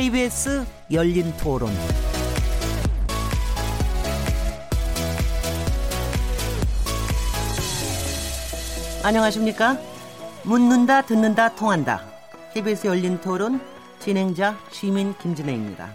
[0.00, 1.70] KBS 열린 토론.
[9.04, 9.76] 안녕하십니까?
[10.44, 12.02] 묻는다, 듣는다, 통한다.
[12.54, 13.60] KBS 열린 토론
[13.98, 15.90] 진행자 시민 김진혜입니다.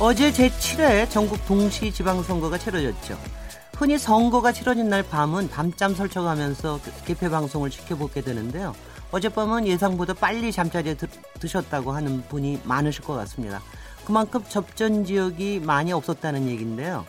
[0.00, 3.35] 어제 제7회 전국 동시 지방선거가 치러졌죠.
[3.78, 8.74] 흔히 선거가 치러진 날 밤은 밤잠 설쳐가면서 그 개표 방송을 지켜보게 되는데요.
[9.12, 11.06] 어젯밤은 예상보다 빨리 잠자리에 드,
[11.46, 13.60] 셨다고 하는 분이 많으실 것 같습니다.
[14.06, 17.04] 그만큼 접전 지역이 많이 없었다는 얘기인데요.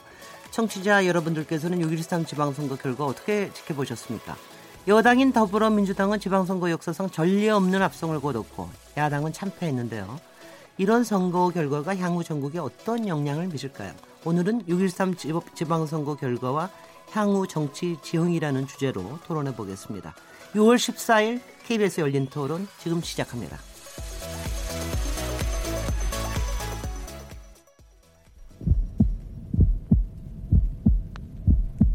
[0.52, 4.36] 청취자 여러분들께서는 6.13 지방선거 결과 어떻게 지켜보셨습니까?
[4.90, 10.20] 여당인 더불어민주당은 지방선거 역사상 전례 없는 압승을 거뒀고 야당은 참패했는데요.
[10.78, 13.94] 이런 선거 결과가 향후 전국에 어떤 영향을 미칠까요?
[14.28, 16.70] 오늘은 6.13 지방선거 결과와
[17.12, 20.14] 향후 정치 지형이라는 주제로 토론해 보겠습니다.
[20.54, 23.58] 6월 14일 KBS 열린 토론 지금 시작합니다.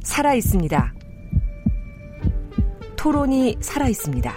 [0.02, 0.94] 살아 있습니다.
[2.96, 4.34] 토론이 살아 있습니다.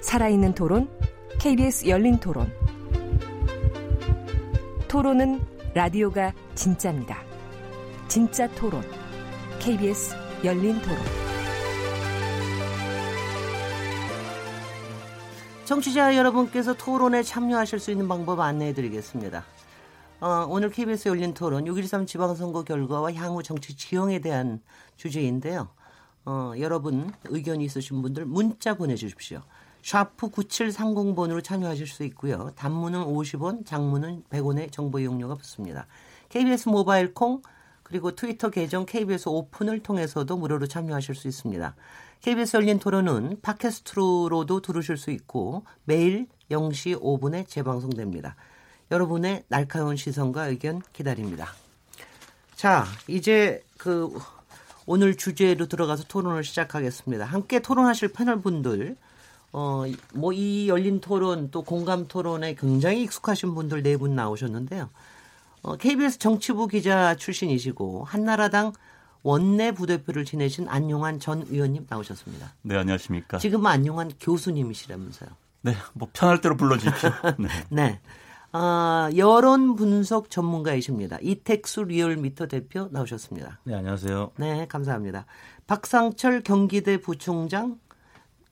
[0.00, 0.88] 살아있는 토론,
[1.38, 2.52] KBS 열린 토론.
[4.88, 7.20] 토론은 라디오가 진짜입니다.
[8.06, 8.80] 진짜 토론,
[9.58, 10.98] KBS 열린 토론.
[15.64, 19.44] 청취자 여러분께서 토론에 참여하실 수 있는 방법 안내해 드리겠습니다.
[20.20, 24.62] 어, 오늘 KBS 열린 토론 6.13 지방선거 결과와 향후 정치 지형에 대한
[24.96, 25.70] 주제인데요.
[26.24, 29.42] 어, 여러분 의견이 있으신 분들 문자 보내주십시오.
[29.84, 32.50] 샤프 9730번으로 참여하실 수 있고요.
[32.56, 35.86] 단문은 50원, 장문은 100원의 정보 이용료가 붙습니다.
[36.30, 37.42] KBS 모바일 콩
[37.82, 41.76] 그리고 트위터 계정 KBS 오픈을 통해서도 무료로 참여하실 수 있습니다.
[42.22, 48.36] KBS 열린 토론은 팟캐스트로도 들으실 수 있고 매일 0시 5분에 재방송됩니다.
[48.90, 51.48] 여러분의 날카로운 시선과 의견 기다립니다.
[52.56, 54.18] 자, 이제 그
[54.86, 57.26] 오늘 주제로 들어가서 토론을 시작하겠습니다.
[57.26, 58.96] 함께 토론하실 패널 분들
[59.56, 59.84] 어,
[60.14, 64.90] 뭐 이 열린 토론 또 공감 토론에 굉장히 익숙하신 분들 네 분 나오셨는데요.
[65.62, 68.72] 어, KBS 정치부 기자 출신이시고 한나라당
[69.22, 72.52] 원내 부대표를 지내신 안용환 전 의원님 나오셨습니다.
[72.62, 73.38] 네, 안녕하십니까.
[73.38, 75.30] 지금은 안용환 교수님이시라면서요.
[75.62, 77.10] 네, 뭐 편할 대로 불러주십시오.
[77.38, 77.48] 네.
[77.70, 78.00] 네.
[78.52, 81.18] 아, 여론 분석 전문가이십니다.
[81.22, 83.60] 이택수 리얼미터 대표 나오셨습니다.
[83.64, 84.32] 네, 안녕하세요.
[84.36, 85.26] 네, 감사합니다.
[85.66, 87.78] 박상철 경기대 부총장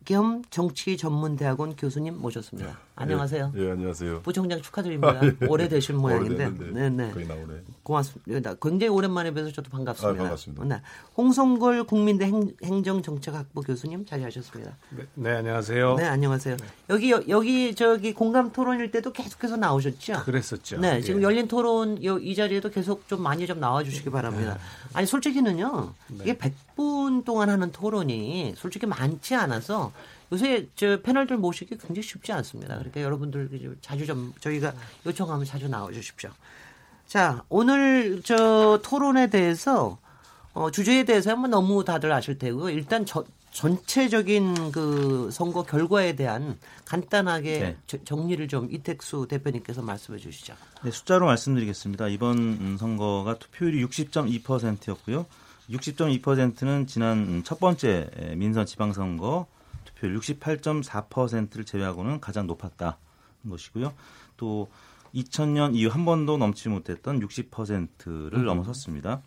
[0.04, 2.78] 겸 정치 전문 대학원 교수님 모셨습니다.
[2.94, 3.04] 네.
[3.04, 3.52] 안녕하세요.
[3.56, 4.20] 예, 예 안녕하세요.
[4.22, 5.18] 부총장 축하드립니다.
[5.20, 5.46] 아, 예.
[5.48, 6.50] 오래 되신 모양인데.
[6.72, 7.10] 네, 네.
[7.10, 7.62] 거의 나오네.
[7.82, 8.54] 고맙습니다.
[8.60, 10.20] 굉장히 오랜만에 뵈서 저도 반갑습니다.
[10.20, 10.64] 아, 반갑습니다.
[10.64, 10.82] 네.
[11.16, 14.76] 홍성걸 국민대 행, 정정책학부 교수님 자리하셨습니다.
[14.90, 15.94] 네, 네, 안녕하세요.
[15.94, 16.56] 네, 안녕하세요.
[16.58, 16.66] 네.
[16.90, 20.24] 여기 여기 저기 공감 토론일 때도 계속해서 나오셨죠?
[20.24, 20.78] 그랬었죠.
[20.78, 21.24] 네, 지금 예.
[21.24, 24.54] 열린 토론 이 자리에도 계속 좀 많이 좀 나와 주시기 바랍니다.
[24.54, 24.60] 네.
[24.92, 25.94] 아니 솔직히는요.
[26.20, 29.92] 이게 100분 동안 하는 토론이 솔직히 많지 않아서
[30.32, 32.76] 요새 저 패널들 모시기 굉장히 쉽지 않습니다.
[32.76, 34.72] 그러니까 여러분들 자주 좀 저희가
[35.04, 36.30] 요청하면 자주 나와 주십시오.
[37.06, 39.98] 자, 오늘 저 토론에 대해서
[40.54, 46.58] 어, 주제에 대해서 뭐 너무 다들 아실 테고 일단 저, 전체적인 그 선거 결과에 대한
[46.86, 47.76] 간단하게 네.
[47.86, 50.54] 저, 정리를 좀 이택수 대표님께서 말씀해 주시죠.
[50.82, 52.08] 네, 숫자로 말씀드리겠습니다.
[52.08, 55.26] 이번 선거가 투표율이 60.2%였고요.
[55.70, 59.46] 60.2%는 지난 첫 번째 민선 지방선거
[60.02, 62.98] 투표율 68.4%를 제외하고는 가장 높았다
[63.48, 63.94] 것이고요.
[64.36, 64.68] 또
[65.14, 68.44] 2000년 이후 한 번도 넘지 못했던 60%를 음.
[68.44, 69.22] 넘어섰습니다.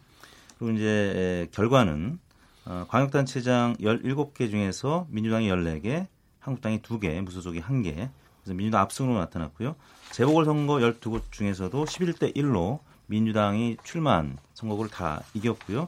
[0.57, 2.19] 그리고 이제 결과는
[2.65, 6.07] 어, 광역단체장 17개 중에서 민주당이 14개,
[6.39, 8.09] 한국당이 2개, 무소속이 1개,
[8.41, 9.75] 그래서 민주당 압승으로 나타났고요.
[10.11, 15.87] 재보궐선거 12곳 중에서도 11대 1로 민주당이 출마한 선거구를 다 이겼고요.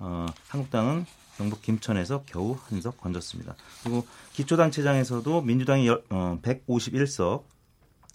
[0.00, 1.06] 어, 한국당은
[1.38, 3.54] 경북 김천에서 겨우 한 석 건졌습니다.
[3.82, 7.42] 그리고 기초단체장에서도 민주당이 어, 151석,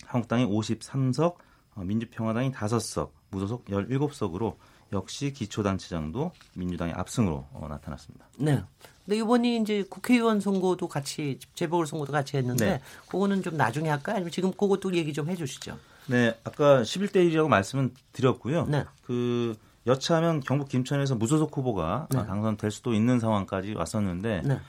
[0.05, 1.35] 한국당이 53석,
[1.75, 4.55] 어, 민주평화당이 5석, 무소속 17석으로
[4.91, 8.27] 역시 기초단체장도 민주당의 압승으로 어, 나타났습니다.
[8.37, 8.61] 네.
[9.05, 12.81] 근데 이번이 이제 국회의원 선거도 같이 재보궐 선거도 같이 했는데 네.
[13.07, 14.15] 그거는 좀 나중에 할까요?
[14.17, 15.77] 아니면 지금 그것도 얘기 좀 해주시죠.
[16.07, 18.65] 네, 아까 11대 1이라고 말씀은 드렸고요.
[18.67, 18.83] 네.
[19.05, 19.55] 그
[19.85, 22.25] 여차하면 경북 김천에서 무소속 후보가 네.
[22.25, 24.59] 당선될 수도 있는 상황까지 왔었는데 네.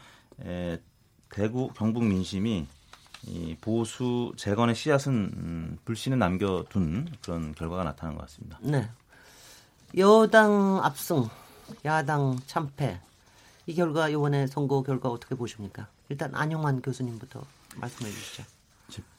[0.44, 0.81] 에,
[1.31, 2.66] 대구 경북 민심이
[3.26, 8.58] 이 보수 재건의 씨앗은 음, 불씨는 남겨둔 그런 결과가 나타난 것 같습니다.
[8.61, 8.88] 네.
[9.96, 11.28] 여당 압승,
[11.84, 13.00] 야당 참패.
[13.67, 15.88] 이 결과 이번에 선거 결과 어떻게 보십니까?
[16.08, 17.43] 일단 안영환 교수님부터
[17.76, 18.44] 말씀해 주시죠.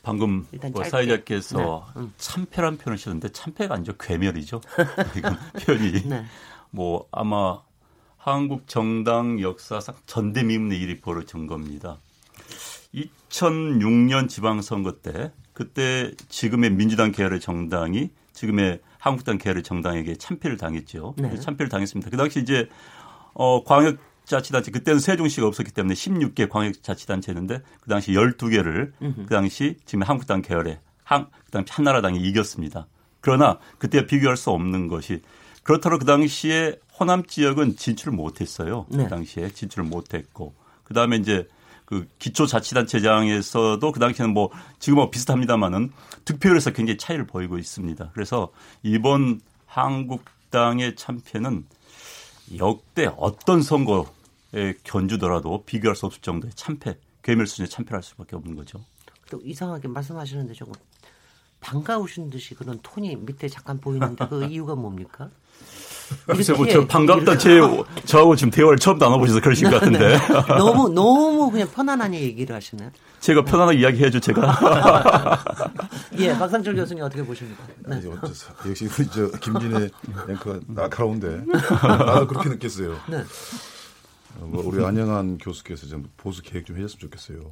[0.04, 0.84] 방금 뭐.
[0.84, 2.14] 사회자께서 네, 음.
[2.18, 4.62] 참패란 표현을 쓰는데 참패가 아니죠 괴멸이죠.
[5.66, 6.26] 표현이 네.
[6.70, 7.62] 뭐 아마
[8.18, 12.00] 한국 정당 역사상 전대미문의 일이 벌어진 겁니다.
[12.94, 21.16] 2006년 지방선거 때 그때 지금의 민주당 계열의 정당이 지금의 한국당 계열의 정당에게 참패를 당했죠.
[21.18, 21.40] 네.
[21.40, 22.12] 참패를 당했습니다.
[22.12, 22.70] 그 당시 이제
[23.34, 30.04] 어 광역 자치단체 그때는 세종시가 없었기 때문에 16개 광역자치단체였는데 그 당시 12개를 그 당시 지금
[30.04, 32.88] 한국당 계열의 한 그다음 한나라당이 이겼습니다.
[33.22, 35.22] 그러나 그때 비교할 수 없는 것이
[35.64, 38.86] 그렇다고 그 당시에 호남 지역은 진출을 못했어요.
[38.90, 39.04] 네.
[39.04, 41.48] 그 당시에 진출을 못했고 그 다음에 이제
[41.86, 44.50] 그 기초자치단체장에서도 그 당시에는 뭐
[44.80, 45.92] 지금하고 비슷합니다만은
[46.26, 48.10] 득표율에서 굉장히 차이를 보이고 있습니다.
[48.14, 48.52] 그래서
[48.82, 51.66] 이번 한국당의 참패는
[52.58, 58.56] 역대 어떤 선거에 견주더라도 비교할 수 없을 정도의 참패, 괴멸 수준의 참패를 할 수밖에 없는
[58.56, 58.84] 거죠.
[59.30, 60.74] 또 이상하게 말씀하시는데 조금
[61.60, 65.32] 반가우신 듯이 그런 톤이 밑에 잠깐 보이는데 그 이유가 뭡니까?
[66.28, 67.60] 글쎄 뭐 저 반갑다 제
[68.06, 70.18] 저하고 지금 대화를 처음 나눠보셔서 그러신 것 같은데
[70.50, 72.92] 너무 너무 그냥 편안하게 얘기를 하시네요.
[73.20, 75.44] 제가 편안하게 이야기해줘 제가
[76.20, 77.64] 예, 박상철 교수님 어떻게 보십니까?
[77.88, 77.98] 네.
[77.98, 79.90] 이제 어째서 역시 우리 저 김진애
[80.30, 81.42] 앵커가 날카로운데
[81.82, 82.96] 나도 그렇게 느꼈어요.
[83.10, 83.18] 네.
[84.40, 87.52] 어, 뭐 우리 안영환 교수께서 좀 보수 계획 좀 해줬으면 좋겠어요.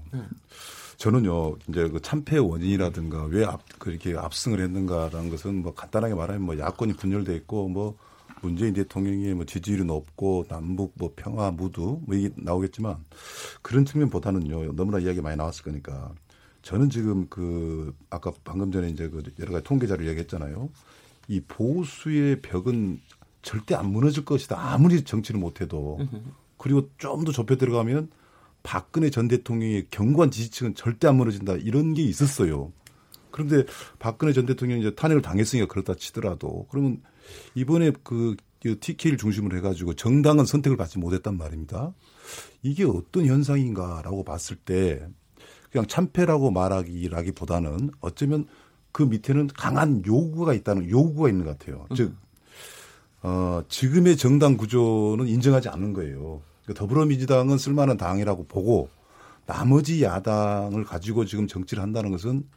[0.98, 6.58] 저는요 이제 그 참패 원인이라든가 왜 앞, 그렇게 압승을 했는가라는 것은 뭐 간단하게 말하면 뭐
[6.58, 7.98] 야권이 분열돼 있고 뭐
[8.42, 12.98] 문재인 대통령의 뭐 지지율이 높고 남북 뭐 평화 무드 뭐 이게 나오겠지만
[13.62, 16.12] 그런 측면보다는요 너무나 이야기 많이 나왔을 거니까
[16.62, 20.70] 저는 지금 그 아까 방금 전에 이제 그 여러 가지 통계 자료 이야기했잖아요.
[21.28, 23.00] 이 보수의 벽은
[23.42, 24.58] 절대 안 무너질 것이다.
[24.58, 26.00] 아무리 정치를 못해도
[26.58, 28.10] 그리고 좀 더 좁혀 들어가면
[28.64, 31.56] 박근혜 전 대통령의 견고한 지지층은 절대 안 무너진다.
[31.56, 32.72] 이런 게 있었어요.
[33.30, 33.66] 그런데
[34.00, 37.02] 박근혜 전 대통령이 이제 탄핵을 당했으니까 그렇다 치더라도 그러면
[37.56, 41.94] 이번에 그 TK를 중심으로 해가지고 정당은 선택을 받지 못했단 말입니다.
[42.62, 45.06] 이게 어떤 현상인가라고 봤을 때
[45.72, 48.46] 그냥 참패라고 말하기라기보다는 어쩌면
[48.92, 51.88] 그 밑에는 강한 요구가 있다는 요구가 있는 것 같아요.
[51.96, 52.16] 즉,
[53.24, 56.44] 어, 지금의 정당 구조는 인정하지 않는 거예요.
[56.64, 58.90] 그러니까 더불어민주당은 쓸만한 당이라고 보고
[59.46, 62.48] 나머지 야당을 가지고 지금 정치를 한다는 것은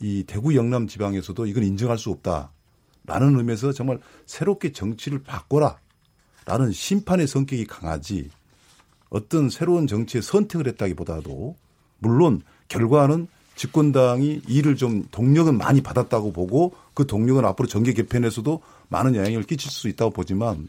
[0.00, 5.78] 이 대구 영남 지방에서도 이건 인정할 수 없다라는 의미에서 정말 새롭게 정치를 바꿔라
[6.44, 8.30] 라는 심판의 성격이 강하지
[9.10, 11.56] 어떤 새로운 정치의 선택을 했다기보다도
[11.98, 19.16] 물론 결과는 집권당이 이를 좀 동력은 많이 받았다고 보고 그 동력은 앞으로 정계 개편에서도 많은
[19.16, 20.68] 영향을 끼칠 수 있다고 보지만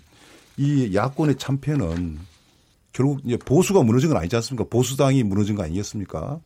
[0.57, 2.17] 이 야권의 참패는
[2.91, 4.67] 결국 이제 보수가 무너진 건 아니지 않습니까?
[4.69, 6.39] 보수당이 무너진 거 아니겠습니까?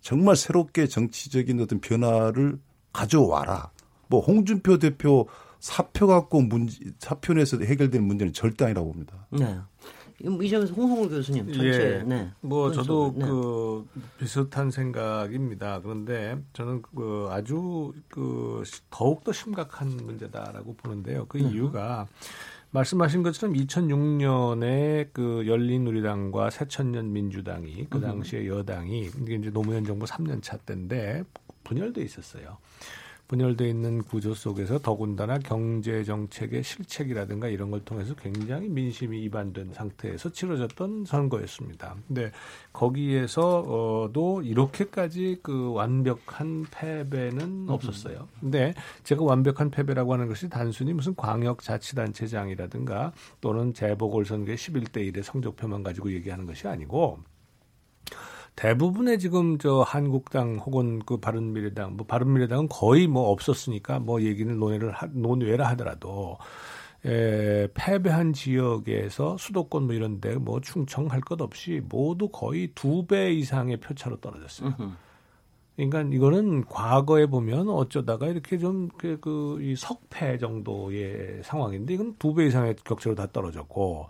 [0.00, 2.58] 정말 새롭게 정치적인 어떤 변화를
[2.92, 3.70] 가져와라.
[4.08, 5.26] 뭐 홍준표 대표
[5.60, 9.26] 사표 갖고 문제, 사표 내서 해결될 문제는 절대 아니라고 봅니다.
[9.30, 9.58] 네.
[10.20, 12.02] 이 점에서 홍성울 교수님 전체 예.
[12.06, 12.30] 네.
[12.40, 13.26] 뭐 저도 네.
[13.26, 13.86] 그
[14.18, 15.80] 비슷한 생각입니다.
[15.80, 21.26] 그런데 저는 그 아주 그 더욱 더 심각한 문제다라고 보는데요.
[21.28, 22.06] 그 이유가
[22.74, 30.42] 말씀하신 것처럼 2006년에 그 열린우리당과 새천년 민주당이 그 당시에 여당이 이게 이제 노무현 정부 3년
[30.42, 31.22] 차 때인데
[31.62, 32.58] 분열돼 있었어요.
[33.28, 40.30] 분열돼 있는 구조 속에서 더군다나 경제 정책의 실책이라든가 이런 걸 통해서 굉장히 민심이 이반된 상태에서
[40.30, 41.96] 치러졌던 선거였습니다.
[42.06, 42.30] 근데
[42.72, 48.28] 거기에서도 이렇게까지 그 완벽한 패배는 없었어요.
[48.40, 55.82] 근데 제가 완벽한 패배라고 하는 것이 단순히 무슨 광역 자치단체장이라든가 또는 재보궐선거의 11대 1의 성적표만
[55.82, 57.18] 가지고 얘기하는 것이 아니고
[58.56, 64.92] 대부분의 지금 저 한국당 혹은 그 바른미래당 뭐 바른미래당은 거의 뭐 없었으니까 뭐 얘기는 논의를
[64.92, 66.38] 하, 논외라 하더라도
[67.04, 73.32] 에, 패배한 지역에서 수도권 뭐 이런데 뭐 충청 할 것 없이 모두 거의 두 배
[73.32, 74.70] 이상의 표차로 떨어졌어요.
[75.76, 82.46] 그러니까 이거는 과거에 보면 어쩌다가 이렇게 좀그 그, 이 석패 정도의 상황인데 이건 두 배
[82.46, 84.06] 이상의 격차로 다 떨어졌고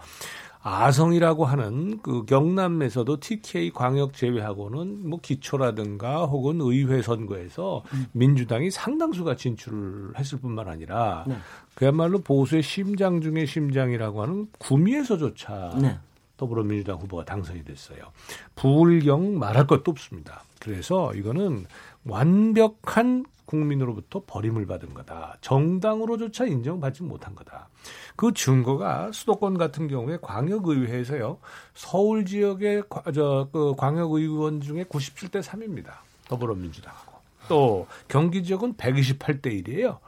[0.66, 10.18] 아성이라고 하는 그 경남에서도 TK 광역 제외하고는 뭐 기초라든가 혹은 의회 선거에서 민주당이 상당수가 진출을
[10.18, 11.36] 했을 뿐만 아니라 네.
[11.74, 15.98] 그야말로 보수의 심장 중의 심장이라고 하는 구미에서조차 네.
[16.36, 18.12] 더불어민주당 후보가 당선이 됐어요.
[18.56, 20.42] 부울경 말할 것도 없습니다.
[20.60, 21.66] 그래서 이거는
[22.04, 25.36] 완벽한 국민으로부터 버림을 받은 거다.
[25.40, 27.68] 정당으로조차 인정받지 못한 거다.
[28.16, 31.38] 그 증거가 수도권 같은 경우에 광역의회에서요.
[31.74, 35.92] 서울 지역의 저 그 광역의원 중에 97대 3입니다.
[36.28, 37.12] 더불어민주당하고.
[37.48, 39.98] 또 경기 지역은 128대 1이에요.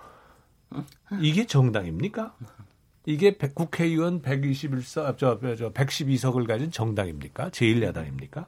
[1.21, 2.35] 이게 정당입니까?
[3.07, 7.51] 이게 국회의원 121석, 저, 저 112석을 가진 정당입니까?
[7.51, 8.47] 제1야당입니까?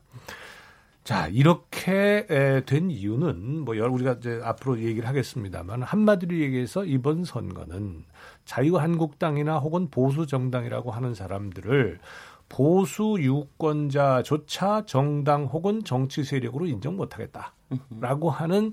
[1.04, 2.26] 자, 이렇게
[2.66, 8.04] 된 이유는 뭐 우리가 이제 앞으로 얘기를 하겠습니다만 한마디로 얘기해서 이번 선거는
[8.44, 12.00] 자유한국당이나 혹은 보수 정당이라고 하는 사람들을
[12.48, 18.72] 보수 유권자조차 정당 혹은 정치 세력으로 인정 못하겠다라고 하는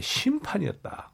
[0.00, 1.10] 심판이었다.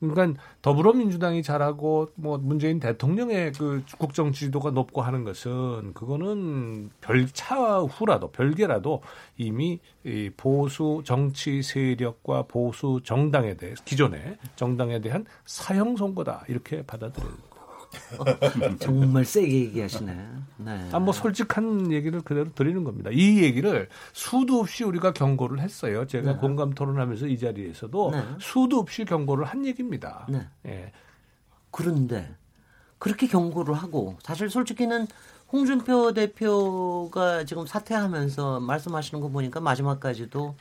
[0.00, 7.78] 그러니까 더불어민주당이 잘하고 뭐 문재인 대통령의 그 국정 지도가 높고 하는 것은 그거는 별 차
[7.80, 9.02] 후라도 별개라도
[9.36, 17.47] 이미 이 보수 정치 세력과 보수 정당에 대해 기존의 정당에 대한 사형 선고다 이렇게 받아들여요.
[18.80, 20.28] 정말 세게 얘기하시네.
[20.58, 20.88] 네.
[20.92, 23.10] 아, 뭐 솔직한 얘기를 그대로 드리는 겁니다.
[23.12, 26.06] 이 얘기를 수도 없이 우리가 경고를 했어요.
[26.06, 26.38] 제가 네.
[26.38, 28.22] 공감 토론하면서 이 자리에서도 네.
[28.40, 30.26] 수도 없이 경고를 한 얘기입니다.
[30.28, 30.46] 네.
[30.66, 30.92] 예.
[31.70, 32.34] 그런데
[32.98, 35.06] 그렇게 경고를 하고 사실 솔직히는
[35.52, 40.56] 홍준표 대표가 지금 사퇴하면서 말씀하시는 거 보니까 마지막까지도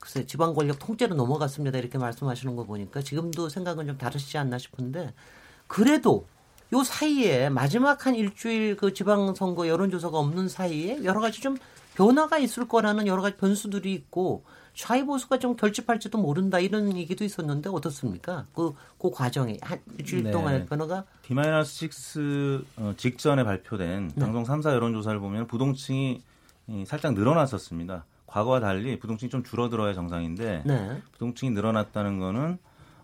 [0.00, 5.12] 글쎄 지방 권력 통째로 넘어갔습니다 이렇게 말씀하시는 거 보니까 지금도 생각은 좀 다르시지 않나 싶은데
[5.66, 6.26] 그래도
[6.72, 11.56] 요 사이에 마지막 한 일주일 그 지방선거 여론조사가 없는 사이에 여러 가지 좀
[11.94, 14.44] 변화가 있을 거라는 여러 가지 변수들이 있고
[14.74, 18.46] 좌이 보수가 좀 결집할지도 모른다 이런 얘기도 있었는데 어떻습니까?
[18.54, 20.30] 그, 그 과정에 한 일주일 네.
[20.30, 24.20] 동안의 변화가 D-6 어, 직전에 발표된 네.
[24.20, 26.22] 방송 3사 여론조사를 보면 부동층이
[26.86, 28.04] 살짝 늘어났었습니다.
[28.26, 31.02] 과거와 달리 부동층이 좀 줄어들어야 정상인데 네.
[31.12, 32.58] 부동층이 늘어났다는 거는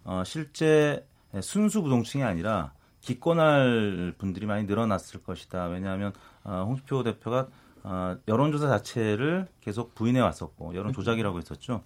[0.04, 1.04] 어, 실제
[1.40, 2.72] 순수 부동층이 아니라
[3.04, 5.66] 기권할 분들이 많이 늘어났을 것이다.
[5.66, 7.48] 왜냐하면 어, 홍준표 대표가
[7.82, 11.82] 어, 여론조사 자체를 계속 부인해 왔었고 여론 조작이라고 했었죠.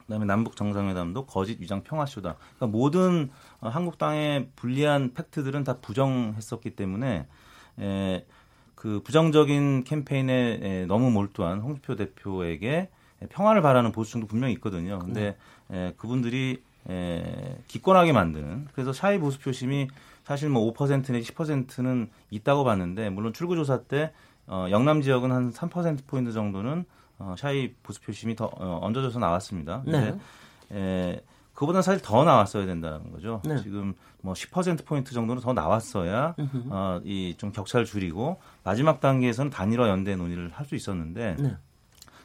[0.00, 2.34] 그다음에 남북 정상회담도 거짓 위장 평화쇼다.
[2.56, 3.30] 그러니까 모든
[3.60, 7.28] 어, 한국당의 불리한 팩트들은 다 부정했었기 때문에
[7.78, 8.26] 에,
[8.74, 12.90] 그 부정적인 캠페인에 에, 너무 몰두한 홍준표 대표에게
[13.28, 14.98] 평화를 바라는 보수층도 분명히 있거든요.
[14.98, 15.36] 근데
[15.70, 19.86] 에, 그분들이 에, 기권하게 만드는 그래서 shy 보수 표심이
[20.24, 24.12] 사실 뭐 5% 내지 10%는 있다고 봤는데 물론 출구 조사 때
[24.46, 26.84] 어, 영남 지역은 한 3% 포인트 정도는
[27.18, 29.82] 어, shy 보수 표심이 더 어, 얹어져서 나왔습니다.
[29.86, 30.14] 네.
[30.72, 31.20] 에,
[31.54, 33.42] 그보다 사실 더 나왔어야 된다는 거죠.
[33.44, 33.56] 네.
[33.58, 36.34] 지금 뭐 10% 포인트 정도는 더 나왔어야
[36.70, 41.56] 어, 이 좀 격차를 줄이고 마지막 단계에서는 단일화 연대 논의를 할 수 있었는데 네.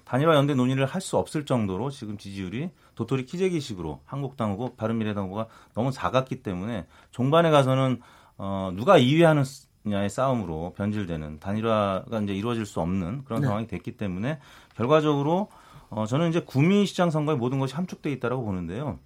[0.05, 5.47] 단일화 연대 논의를 할 수 없을 정도로 지금 지지율이 도토리 키재기식으로 한국당 후보, 바른미래당 후보가
[5.73, 8.01] 너무 작았기 때문에 종반에 가서는
[8.37, 13.47] 어, 누가 2위 하느냐의 싸움으로 변질되는 단일화가 이제 이루어질 수 없는 그런 네.
[13.47, 14.39] 상황이 됐기 때문에
[14.75, 15.49] 결과적으로
[15.89, 18.99] 어, 저는 이제 구미 시장 선거에 모든 것이 함축돼 있다라고 보는데요.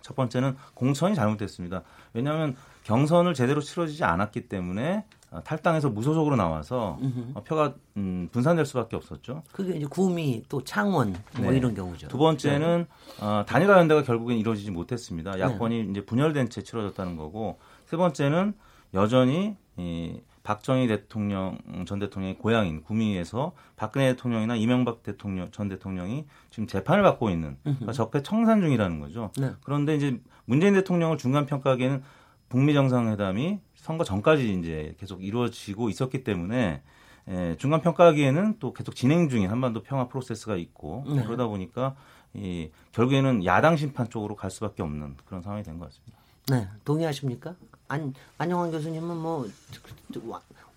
[0.00, 1.82] 첫 번째는 공천이 잘못됐습니다.
[2.12, 6.98] 왜냐하면 경선을 제대로 치러지지 않았기 때문에 어, 탈당해서 무소속으로 나와서
[7.34, 9.42] 어, 표가 음, 분산될 수밖에 없었죠.
[9.52, 11.56] 그게 이제 구미 또 창원 뭐 네.
[11.56, 12.08] 이런 경우죠.
[12.08, 12.86] 두 번째는
[13.20, 15.38] 어, 단일화 연대가 결국엔 이루어지지 못했습니다.
[15.38, 15.90] 야권이 네.
[15.90, 18.54] 이제 분열된 채 치러졌다는 거고 세 번째는
[18.94, 26.66] 여전히 이 박정희 대통령 전 대통령의 고향인 구미에서 박근혜 대통령이나 이명박 대통령 전 대통령이 지금
[26.66, 29.30] 재판을 받고 있는 그러니까 적폐 청산 중이라는 거죠.
[29.38, 29.52] 네.
[29.64, 32.02] 그런데 이제 문재인 대통령을 중간 평가하기에는
[32.50, 36.80] 북미 정상회담이 선거 전까지 이제 계속 이루어지고 있었기 때문에
[37.28, 41.22] 예, 중간 평가하기에는 또 계속 진행 중인 한반도 평화 프로세스가 있고 네.
[41.22, 41.94] 그러다 보니까
[42.32, 46.18] 이 결국에는 야당 심판 쪽으로 갈 수밖에 없는 그런 상황이 된 것 같습니다.
[46.48, 47.54] 네, 동의하십니까?
[47.88, 49.46] 안 안영환 교수님은 뭐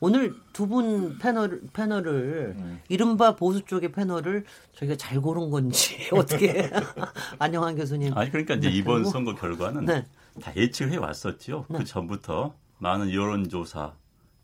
[0.02, 2.78] 오늘 두 분 패널 패널을 네.
[2.90, 4.44] 이른바 보수 쪽의 패널을
[4.76, 6.70] 저희가 잘 고른 건지 어떻게
[7.40, 8.16] 안영환 교수님?
[8.18, 10.06] 아니 그러니까 이제 이번 선거 결과는 네.
[10.42, 11.66] 다 예측해 왔었죠.
[11.70, 11.78] 네.
[11.80, 13.94] 그 전부터 많은 여론조사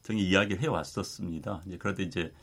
[0.03, 1.61] 등의 이야기를 해왔었습니다.
[1.67, 2.33] 이제 그런데 이제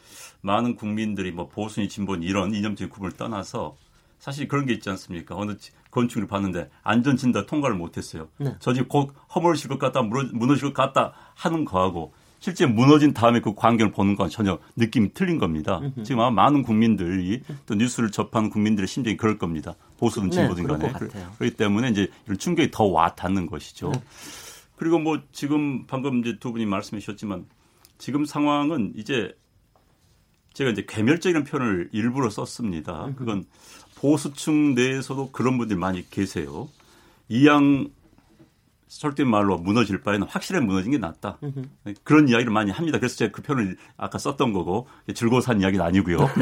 [0.40, 3.76] 많은 국민들이 뭐 보수니 진보니 이런 이념적인 구분을 떠나서
[4.18, 5.34] 사실 그런 게 있지 않습니까?
[5.36, 5.56] 어느
[5.90, 8.28] 건축을 봤는데 안전 진단 통과를 못했어요.
[8.38, 8.54] 네.
[8.60, 13.54] 저 집 곧 허물어질 것 같다, 무너질 것 같다 하는 거하고 실제 무너진 다음에 그
[13.54, 15.78] 광경을 보는 건 전혀 느낌이 틀린 겁니다.
[15.80, 16.02] 음흠.
[16.04, 19.74] 지금 아마 많은 국민들이 또 뉴스를 접하는 국민들의 심정이 그럴 겁니다.
[19.98, 20.90] 보수든 네, 진보든 간에.
[21.38, 23.90] 그렇기 때문에 이제 이런 충격이 더 와 닿는 것이죠.
[23.90, 24.02] 네.
[24.80, 27.44] 그리고 뭐 지금 방금 이제 두 분이 말씀해 주셨지만
[27.98, 29.36] 지금 상황은 이제
[30.54, 33.10] 제가 이제 괴멸적인 표현을 일부러 썼습니다.
[33.14, 33.44] 그건
[33.96, 36.66] 보수층 내에서도 그런 분들이 많이 계세요.
[37.28, 37.90] 이양
[38.88, 41.38] 설득 말로 무너질 바에는 확실하게 무너진 게 낫다.
[42.02, 42.98] 그런 이야기를 많이 합니다.
[42.98, 46.16] 그래서 제가 그 표현을 아까 썼던 거고 즐거워 산 이야기는 아니고요.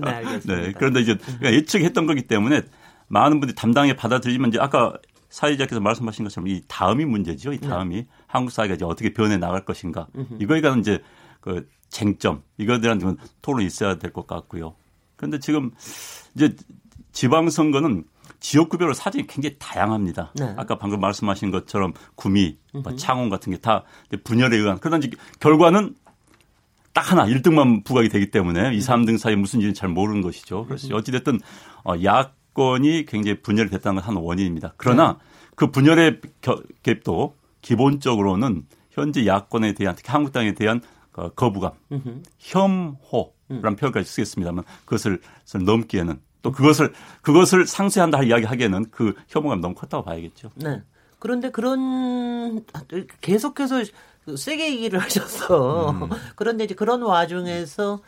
[0.00, 0.40] 네.
[0.46, 2.62] 네, 그런데 이제 예측했던 거기 때문에
[3.08, 4.94] 많은 분들이 담당에 받아들이면 이제 아까
[5.28, 7.52] 사회자께서 말씀하신 것처럼 이 다음이 문제죠.
[7.52, 8.06] 이 다음이 네.
[8.26, 10.06] 한국 사회가 이제 어떻게 변해 나갈 것인가.
[10.40, 11.02] 이거에 관한 이제
[11.40, 14.74] 그 쟁점 이거에 대한 토론이 있어야 될 것 같고요.
[15.16, 15.70] 그런데 지금
[16.34, 16.54] 이제
[17.12, 18.04] 지방선거는
[18.40, 20.32] 지역구별로 사정이 굉장히 다양합니다.
[20.36, 20.54] 네.
[20.56, 23.84] 아까 방금 말씀하신 것처럼 구미, 뭐 창원 같은 게 다
[24.24, 25.94] 분열에 의한 그러나 이제 결과는
[26.92, 30.64] 딱 하나 1등만 부각이 되기 때문에 2, 3등 사이에 무슨 일인지 잘 모르는 것이죠.
[30.66, 31.40] 그래서 어찌됐든
[32.58, 34.74] 어, 야권이 굉장히 분열이 됐다는 건 한 원인입니다.
[34.76, 35.18] 그러나 네.
[35.54, 36.20] 그 분열의
[36.82, 40.80] 갭도 기본적으로는 현재 야권에 대한 특히 한국당에 대한
[41.14, 41.72] 어, 거부감,
[42.38, 45.20] 혐호라는 표현까지 쓰겠습니다만 그것을
[45.64, 50.50] 넘기에는 또 그것을 그것을 상쇄한다 할 이야기 하기에는 그 혐오감 너무 컸다고 봐야겠죠.
[50.56, 50.82] 네.
[51.18, 52.64] 그런데 그런
[53.20, 53.82] 계속해서
[54.36, 56.08] 세게 얘기를 하셔서 음.
[56.36, 58.00] 그런데 이제 그런 와중에서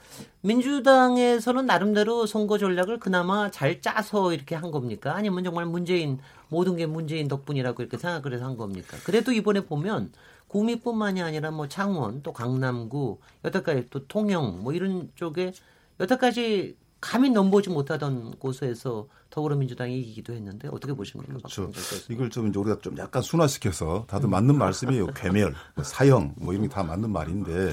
[0.42, 5.14] 민주당에서는 나름대로 선거 전략을 그나마 잘 짜서 이렇게 한 겁니까?
[5.14, 8.96] 아니면 정말 문재인 모든 게 문재인 덕분이라고 이렇게 생각을 해서 한 겁니까?
[9.04, 10.12] 그래도 이번에 보면
[10.48, 15.52] 구미뿐만이 아니라 뭐 창원 또 강남구 여태까지 또 통영 뭐 이런 쪽에
[16.00, 21.34] 여태까지 감히 넘보지 못하던 곳에서 더불어민주당이 이기기도 했는데 어떻게 보십니까?
[21.34, 21.70] 그렇죠.
[22.10, 25.06] 이걸 좀 이제 우리가 좀 약간 순화시켜서 다들 맞는 말씀이에요.
[25.14, 27.72] 괴멸, 뭐 사형 뭐 이런 게 다 맞는 말인데 네.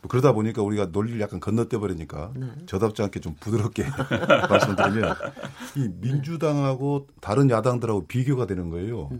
[0.00, 2.46] 뭐 그러다 보니까 우리가 논리를 약간 건너뛰어 버리니까 네.
[2.66, 3.84] 저답지 않게 좀 부드럽게
[4.48, 5.14] 말씀드리면
[5.76, 9.10] 이 민주당하고 다른 야당들하고 비교가 되는 거예요.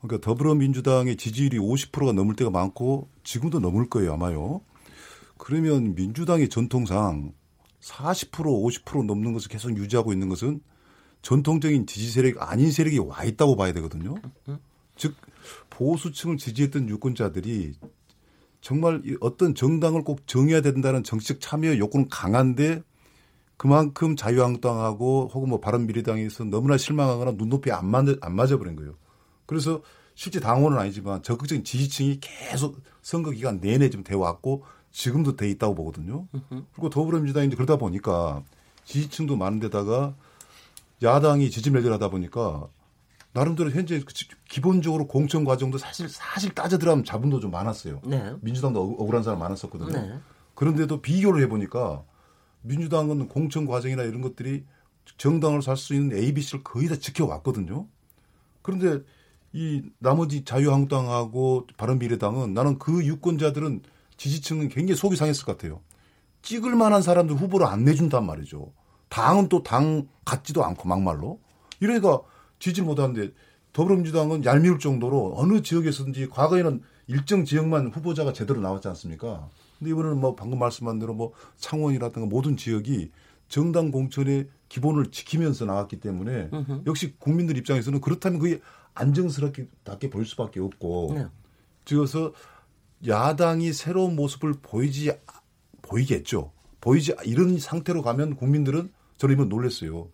[0.00, 4.60] 그러니까 더불어민주당의 지지율이 50%가 넘을 때가 많고 지금도 넘을 거예요 아마요.
[5.38, 7.32] 그러면 민주당의 전통상
[7.88, 8.30] 40%
[8.84, 10.60] 50% 넘는 것을 계속 유지하고 있는 것은
[11.22, 14.14] 전통적인 지지 세력 아닌 세력이 와 있다고 봐야 되거든요.
[14.96, 15.14] 즉
[15.70, 17.74] 보수층을 지지했던 유권자들이
[18.60, 22.82] 정말 어떤 정당을 꼭 정해야 된다는 정치적 참여 요구는 강한데
[23.56, 28.94] 그만큼 자유한국당하고 혹은 뭐 바른미래당에서 너무나 실망하거나 눈높이 안 맞아, 안 맞아버린 거예요.
[29.46, 29.82] 그래서
[30.14, 34.64] 실제 당원은 아니지만 적극적인 지지층이 계속 선거 기간 내내 좀 되어 왔고
[34.98, 36.26] 지금도 돼 있다고 보거든요.
[36.72, 38.42] 그리고 더불어민주당이 이제 그러다 보니까
[38.84, 40.16] 지지층도 많은데다가
[41.04, 42.66] 야당이 지지 매질하다 보니까
[43.32, 44.12] 나름대로 현재 그
[44.48, 48.00] 기본적으로 공천 과정도 사실 사실 따져 들어면 자본도 좀 많았어요.
[48.04, 48.34] 네.
[48.40, 49.92] 민주당도 억울한 사람 많았었거든요.
[49.92, 50.18] 네.
[50.56, 52.02] 그런데도 비교를 해보니까
[52.62, 54.64] 민주당은 공천 과정이나 이런 것들이
[55.16, 57.86] 정당을 살 수 있는 ABC를 거의 다 지켜왔거든요.
[58.62, 59.04] 그런데
[59.52, 63.82] 이 나머지 자유한국당하고 바른미래당은 나는 그 유권자들은
[64.18, 65.80] 지지층은 굉장히 속이 상했을 것 같아요.
[66.42, 68.72] 찍을 만한 사람들 후보를 안 내준단 말이죠.
[69.08, 71.40] 당은 또 당 같지도 않고 막말로.
[71.80, 72.20] 이러니까
[72.58, 73.32] 지지를 못하는데
[73.72, 79.48] 더불어민주당은 얄미울 정도로 어느 지역에서든지 과거에는 일정 지역만 후보자가 제대로 나왔지 않습니까?
[79.78, 83.10] 근데 이번에는 뭐 방금 말씀한 대로 뭐 창원이라든가 모든 지역이
[83.48, 86.50] 정당 공천의 기본을 지키면서 나왔기 때문에
[86.86, 88.60] 역시 국민들 입장에서는 그렇다면 그게
[88.94, 89.68] 안정스럽게
[90.10, 91.26] 보일 수밖에 없고 네.
[91.88, 92.32] 그래서
[93.06, 95.12] 야당이 새로운 모습을 보이지
[95.82, 96.52] 보이겠죠.
[96.80, 100.08] 보이지 이런 상태로 가면 국민들은 저는 이번 놀랐어요.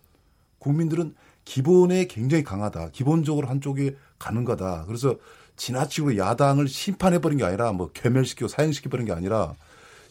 [0.58, 2.90] 국민들은 기본에 굉장히 강하다.
[2.90, 4.84] 기본적으로 한쪽에 가는 거다.
[4.86, 5.16] 그래서
[5.56, 9.54] 지나치고 야당을 심판해 버린 게 아니라 뭐 괴멸시키고 사형시켜 버린 게 아니라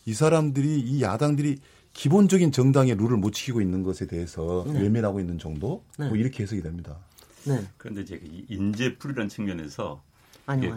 [0.05, 1.57] 이 사람들이 이 야당들이
[1.93, 4.81] 기본적인 정당의 룰을 못 지키고 있는 것에 대해서 네.
[4.81, 6.07] 외면하고 있는 정도 네.
[6.07, 6.97] 뭐 이렇게 해석이 됩니다.
[7.45, 7.65] 네.
[7.77, 10.01] 그런데 이제 인재 풀이라는 측면에서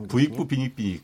[0.09, 1.02] 부익부 빈익빈익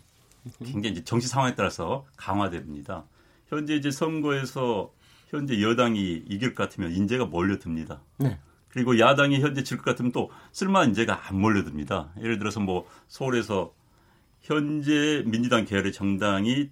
[0.65, 3.05] 굉장히 이제 정치 상황에 따라서 강화됩니다.
[3.49, 4.93] 현재 이제 선거에서
[5.29, 8.01] 현재 여당이 이길 것 같으면 인재가 몰려듭니다.
[8.19, 8.39] 네.
[8.69, 12.13] 그리고 야당이 현재 질 것 같으면 또 쓸만한 인재가 안 몰려듭니다.
[12.19, 13.73] 예를 들어서 뭐 서울에서
[14.41, 16.71] 현재 민주당 계열의 정당이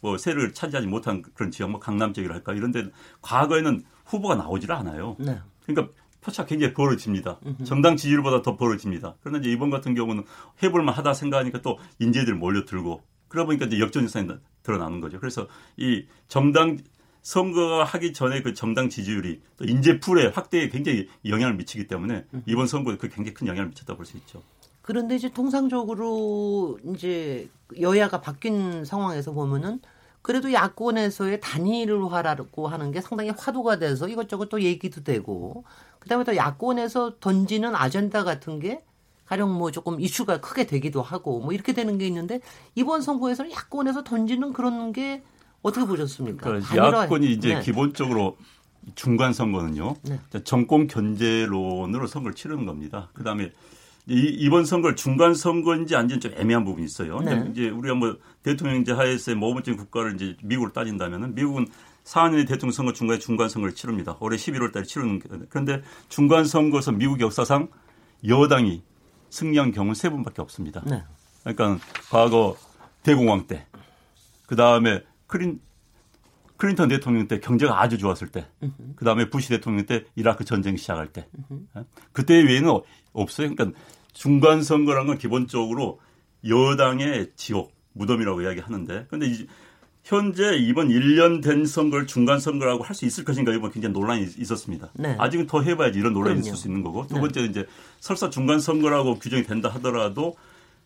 [0.00, 2.84] 뭐 세를 차지하지 못한 그런 지역, 뭐 강남 지역이랄까 이런 데
[3.20, 5.16] 과거에는 후보가 나오질 않아요.
[5.18, 5.38] 네.
[5.66, 7.40] 그러니까 표차가 굉장히 벌어집니다.
[7.64, 9.16] 정당 지지율보다 더 벌어집니다.
[9.20, 10.24] 그런데 이제 이번 같은 경우는
[10.62, 14.28] 해볼만 하다 생각하니까 또 인재들 몰려들고 그러다 보니까 이제 역전유산이
[14.62, 15.18] 드러나는 거죠.
[15.18, 15.46] 그래서
[15.78, 16.76] 이 정당
[17.22, 22.96] 선거 하기 전에 그 정당 지지율이 또 인재풀의 확대에 굉장히 영향을 미치기 때문에 이번 선거에
[22.96, 24.42] 그 굉장히 큰 영향을 미쳤다 볼 수 있죠.
[24.82, 29.80] 그런데 이제 통상적으로 이제 여야가 바뀐 상황에서 보면은
[30.22, 35.64] 그래도 야권에서의 단일화라고 하는 게 상당히 화두가 돼서 이것저것 또 얘기도 되고
[36.00, 38.82] 그다음에 또 야권에서 던지는 아젠다 같은 게
[39.30, 42.40] 가령 뭐 조금 이슈가 크게 되기도 하고 뭐 이렇게 되는 게 있는데
[42.74, 45.22] 이번 선거에서는 야권에서 던지는 그런 게
[45.62, 46.44] 어떻게 보셨습니까?
[46.48, 47.60] 그러니까 야권이 이제 네.
[47.62, 48.36] 기본적으로
[48.96, 49.94] 중간 선거는요.
[50.02, 50.18] 네.
[50.42, 53.10] 정권 견제론으로 선거를 치르는 겁니다.
[53.12, 53.52] 그다음에
[54.08, 57.20] 이, 이번 선거를 중간 선거인지 아닌지 좀 애매한 부분이 있어요.
[57.20, 57.46] 네.
[57.52, 61.68] 이제 우리가 뭐 대통령제 하에서의 뭐 5번째 국가를 이제 미국으로 따진다면은 미국은
[62.02, 64.16] 4년의 대통령 선거 중간에 중간 선거를 치릅니다.
[64.18, 67.68] 올해 11월 달에 치르는 게- 그런데 중간 선거에서 미국 역사상
[68.26, 68.82] 여당이
[69.30, 70.82] 승리한 경우는 세 번밖에 없습니다.
[70.86, 71.02] 네.
[71.42, 71.78] 그러니까
[72.10, 72.56] 과거
[73.02, 73.66] 대공황 때,
[74.46, 75.60] 그 다음에 클린
[76.56, 78.46] 클린턴 대통령 때 경제가 아주 좋았을 때,
[78.96, 81.26] 그 다음에 부시 대통령 때 이라크 전쟁 시작할 때,
[81.76, 81.84] 예?
[82.12, 82.68] 그때 외에는
[83.14, 83.54] 없어요.
[83.54, 83.78] 그러니까
[84.12, 86.00] 중간 선거란 건 기본적으로
[86.46, 89.46] 여당의 지옥 무덤이라고 이야기하는데, 근데 이-
[90.14, 94.38] 현재 이번 1년 된 선거를 중간 선거라고 할 수 있을 것인가 이번 굉장히 논란이 있-
[94.40, 94.88] 있었습니다.
[94.94, 95.14] 네.
[95.20, 96.48] 아직은 더 해봐야지 이런 논란이 그럼요.
[96.48, 97.20] 있을 수 있는 거고 두 네.
[97.20, 97.66] 번째 이제
[98.00, 100.34] 설사 중간 선거라고 규정이 된다 하더라도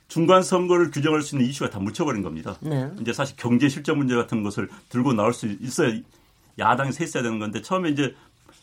[0.09, 2.57] 중간 선거를 규정할 수 있는 이슈가 다 묻혀버린 겁니다.
[2.61, 2.91] 네.
[3.01, 5.95] 이제 사실 경제 실적 문제 같은 것을 들고 나올 수 있어야
[6.59, 8.15] 야당이 세 있어야 되는 건데 처음에 이제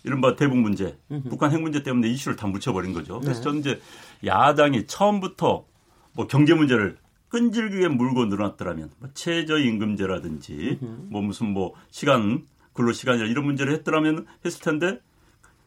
[0.04, 0.95] 이른바 대북 문제,
[1.30, 3.19] 북한 핵 문제 때문에 이슈를 다 묻혀버린 거죠.
[3.19, 3.43] 그래서 네.
[3.43, 3.82] 저는 이제
[4.26, 5.65] 야당이 처음부터
[6.13, 6.97] 뭐 경제 문제를
[7.32, 14.62] 끈질기게 물고 늘어났더라면 뭐 최저임금제라든지 뭐 무슨 뭐 시간 근로 시간이나 이런 문제를 했더라면 했을
[14.62, 15.00] 텐데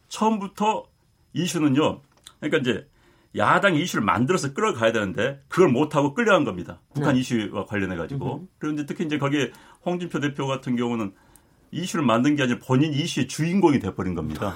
[0.07, 0.85] 처음부터
[1.33, 2.01] 이슈는요.
[2.39, 2.87] 그러니까 이제
[3.35, 6.79] 야당이 이슈를 만들어서 끌어가야 되는데 그걸 못하고 끌려간 겁니다.
[6.93, 8.47] 북한 이슈와 관련해 가지고.
[8.59, 9.51] 그런데 특히 이제 거기에
[9.85, 11.13] 홍준표 대표 같은 경우는
[11.71, 14.55] 이슈를 만든 게 아니라 본인 이슈의 주인공이 돼버린 겁니다.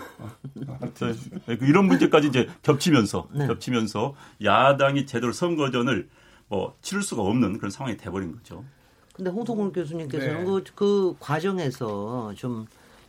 [0.95, 1.19] 그래서
[1.61, 3.47] 이런 문제까지 이제 겹치면서 네.
[3.47, 6.07] 겹치면서 야당이 제대로 선거전을
[6.49, 8.63] 뭐 치를 수가 없는 그런 상황이 돼버린 거죠.
[9.13, 10.45] 근데 홍성훈 교수님께서는 네.
[10.45, 12.65] 그, 그 과정에서 좀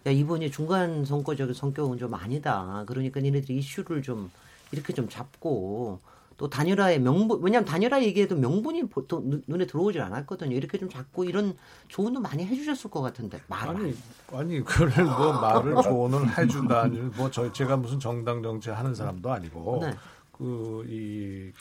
[0.06, 2.84] 야, 이번이 중간 선거적인 성격은 좀 아니다.
[2.86, 4.30] 그러니까 니네들이 이슈를 좀
[4.72, 6.00] 이렇게 좀 잡고
[6.36, 10.54] 또 단일화의 명분 왜냐하면 단일화 얘기해도 명분이 보통 눈- 눈에 들어오질 않았거든요.
[10.56, 11.54] 이렇게 좀 잡고 이런
[11.88, 13.94] 조언도 많이 해주셨을 것 같은데 말 아니
[14.32, 19.80] 아니 그걸 뭐 말을 조언을 해준다니 뭐 저 제가 무슨 정당 정치 하는 사람도 아니고
[19.82, 19.94] 네.
[20.32, 21.52] 그이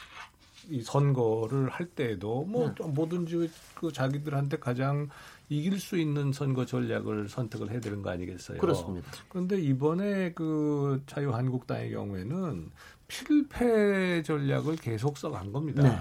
[0.69, 2.87] 이 선거를 할 때에도 뭐 네.
[2.87, 5.09] 뭐든지 그 자기들한테 가장
[5.49, 8.59] 이길 수 있는 선거 전략을 선택을 해야 되는 거 아니겠어요?
[8.59, 9.11] 그렇습니다.
[9.27, 12.69] 그런데 이번에 그 자유한국당의 경우에는
[13.07, 15.81] 필패 전략을 계속 써간 겁니다.
[15.83, 15.97] 네.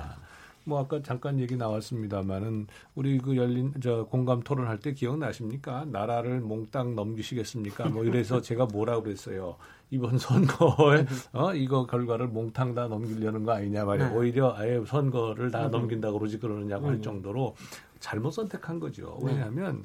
[0.64, 5.86] 뭐 아까 잠깐 얘기 나왔습니다만은 우리 그 열린 저 공감 토론할 때 기억나십니까?
[5.86, 7.88] 나라를 몽땅 넘기시겠습니까?
[7.88, 9.56] 뭐 이래서 제가 뭐라 그랬어요.
[9.90, 14.10] 이번 선거에 어 이거 결과를 몽땅 다 넘기려는 거 아니냐 말이야.
[14.10, 14.16] 네.
[14.16, 17.56] 오히려 아예 선거를 다 넘긴다고 그러지 그러느냐고 할 정도로
[18.00, 19.18] 잘못 선택한 거죠.
[19.22, 19.84] 왜냐하면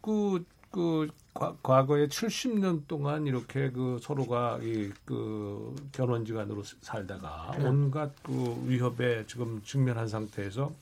[0.00, 8.64] 그, 그, 과, 과거에 70년 동안 이렇게 그 서로가 이, 그 결혼지간으로 살다가 온갖 그
[8.66, 10.72] 위협에 지금 직면한 상태에서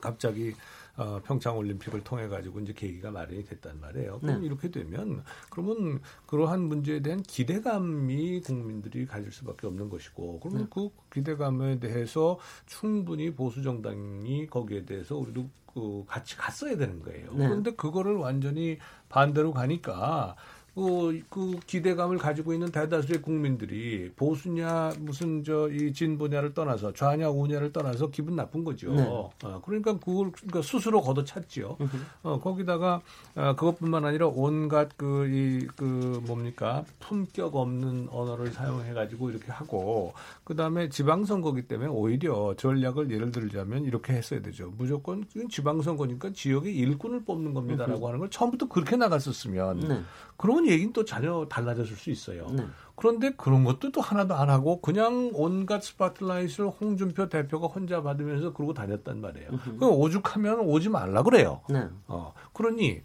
[0.00, 0.54] 갑자기
[0.96, 4.20] 어, 평창 올림픽을 통해 가지고 이제 계기가 마련이 됐단 말이에요.
[4.20, 4.46] 그럼 네.
[4.46, 11.80] 이렇게 되면 그러면 그러한 문제에 대한 기대감이 국민들이 가질 수밖에 없는 것이고 그러면 그 기대감에
[11.80, 17.32] 대해서 충분히 보수 정당이 거기에 대해서 우리도 그 같이 갔어야 되는 거예요.
[17.32, 17.48] 네.
[17.48, 18.78] 그런데 그거를 완전히
[19.08, 20.36] 반대로 가니까
[20.74, 27.72] 그, 그 기대감을 가지고 있는 대다수의 국민들이 보수냐 무슨 저 이 진보냐를 떠나서 좌냐 우냐를
[27.72, 28.92] 떠나서 기분 나쁜 거죠.
[28.92, 29.02] 네.
[29.08, 29.30] 어,
[29.64, 31.76] 그러니까 그걸 그러니까 스스로 걷어찼지요.
[32.22, 33.00] 어, 거기다가
[33.34, 40.12] 어, 그것뿐만 아니라 온갖 그이그 뭡니까 품격 없는 언어를 사용해 가지고 이렇게 하고
[40.44, 44.72] 그 다음에 지방선거기 때문에 오히려 전략을 예를 들자면 이렇게 했어야 되죠.
[44.76, 50.02] 무조건 지방선거니까 지역의 일꾼을 뽑는 겁니다라고 하는 걸 처음부터 그렇게 나갔었으면 네.
[50.36, 52.46] 그런 얘기는 또 전혀 달라졌을 수 있어요.
[52.50, 52.64] 네.
[52.96, 58.74] 그런데 그런 것도 또 하나도 안 하고 그냥 온갖 스포트라이트를 홍준표 대표가 혼자 받으면서 그러고
[58.74, 59.48] 다녔단 말이에요.
[59.78, 61.60] 그 오죽하면 오지 말라 그래요.
[61.68, 61.86] 네.
[62.06, 63.00] 어, 그러니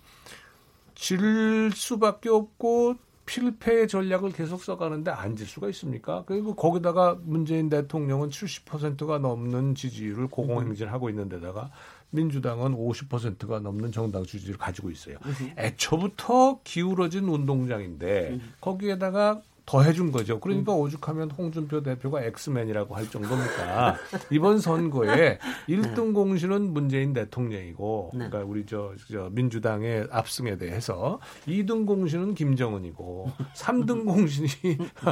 [0.96, 6.24] 질 수밖에 없고 필패 전략을 계속 써가는데 안 질 수가 있습니까?
[6.26, 11.70] 그리고 거기다가 문재인 대통령은 70%가 넘는 지지율을 고공행진하고 있는 데다가
[12.12, 15.18] 민주당은 50%가 넘는 정당 지지를 가지고 있어요.
[15.58, 20.40] 애초부터 기울어진 운동장인데 거기에다가 더 해준 거죠.
[20.40, 23.98] 그러니까 오죽하면 홍준표 대표가 엑스맨이라고 할 정도니까
[24.32, 28.30] 이번 선거에 1등 공신은 문재인 대통령이고, 네.
[28.30, 34.50] 그러니까 우리 저, 저 민주당의 압승에 대해서 2등 공신은 김정은이고, 3등 공신이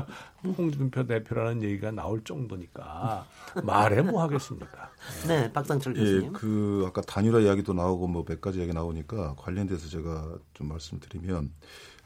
[0.43, 3.27] 홍준표 대표라는 얘기가 나올 정도니까
[3.63, 4.89] 말해 뭐 하겠습니까?
[5.27, 6.33] 네, 박상철 예, 교수님.
[6.33, 11.51] 그 아까 단일화 이야기도 나오고 뭐 몇 가지 이야기 나오니까 관련돼서 제가 좀 말씀드리면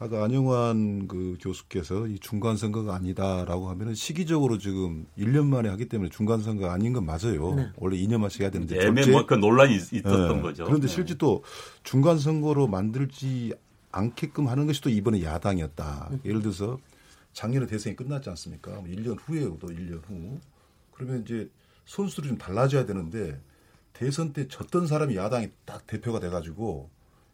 [0.03, 6.09] 아까 안영환 그 교수께서 이 중간 선거가 아니다라고 하면은 시기적으로 지금 1년 만에 하기 때문에
[6.09, 7.53] 중간 선거가 아닌 건 맞아요.
[7.53, 7.69] 네.
[7.77, 10.41] 원래 2년만씩 해야 되는데 애매모호한 그 논란이 있- 있었던 네.
[10.41, 10.65] 거죠.
[10.65, 10.91] 그런데 네.
[10.93, 11.43] 실제 또
[11.83, 13.53] 중간 선거로 만들지
[13.91, 16.07] 않게끔 하는 것이 또 이번에 야당이었다.
[16.13, 16.19] 음.
[16.25, 16.79] 예를 들어서
[17.33, 18.71] 작년에 대선이 끝났지 않습니까?
[18.81, 20.39] 1년 후에도 1년 후.
[20.95, 21.47] 그러면 이제
[21.85, 23.39] 선수들이 좀 달라져야 되는데
[23.93, 26.89] 대선 때 졌던 사람이 야당이 딱 대표가 돼가지고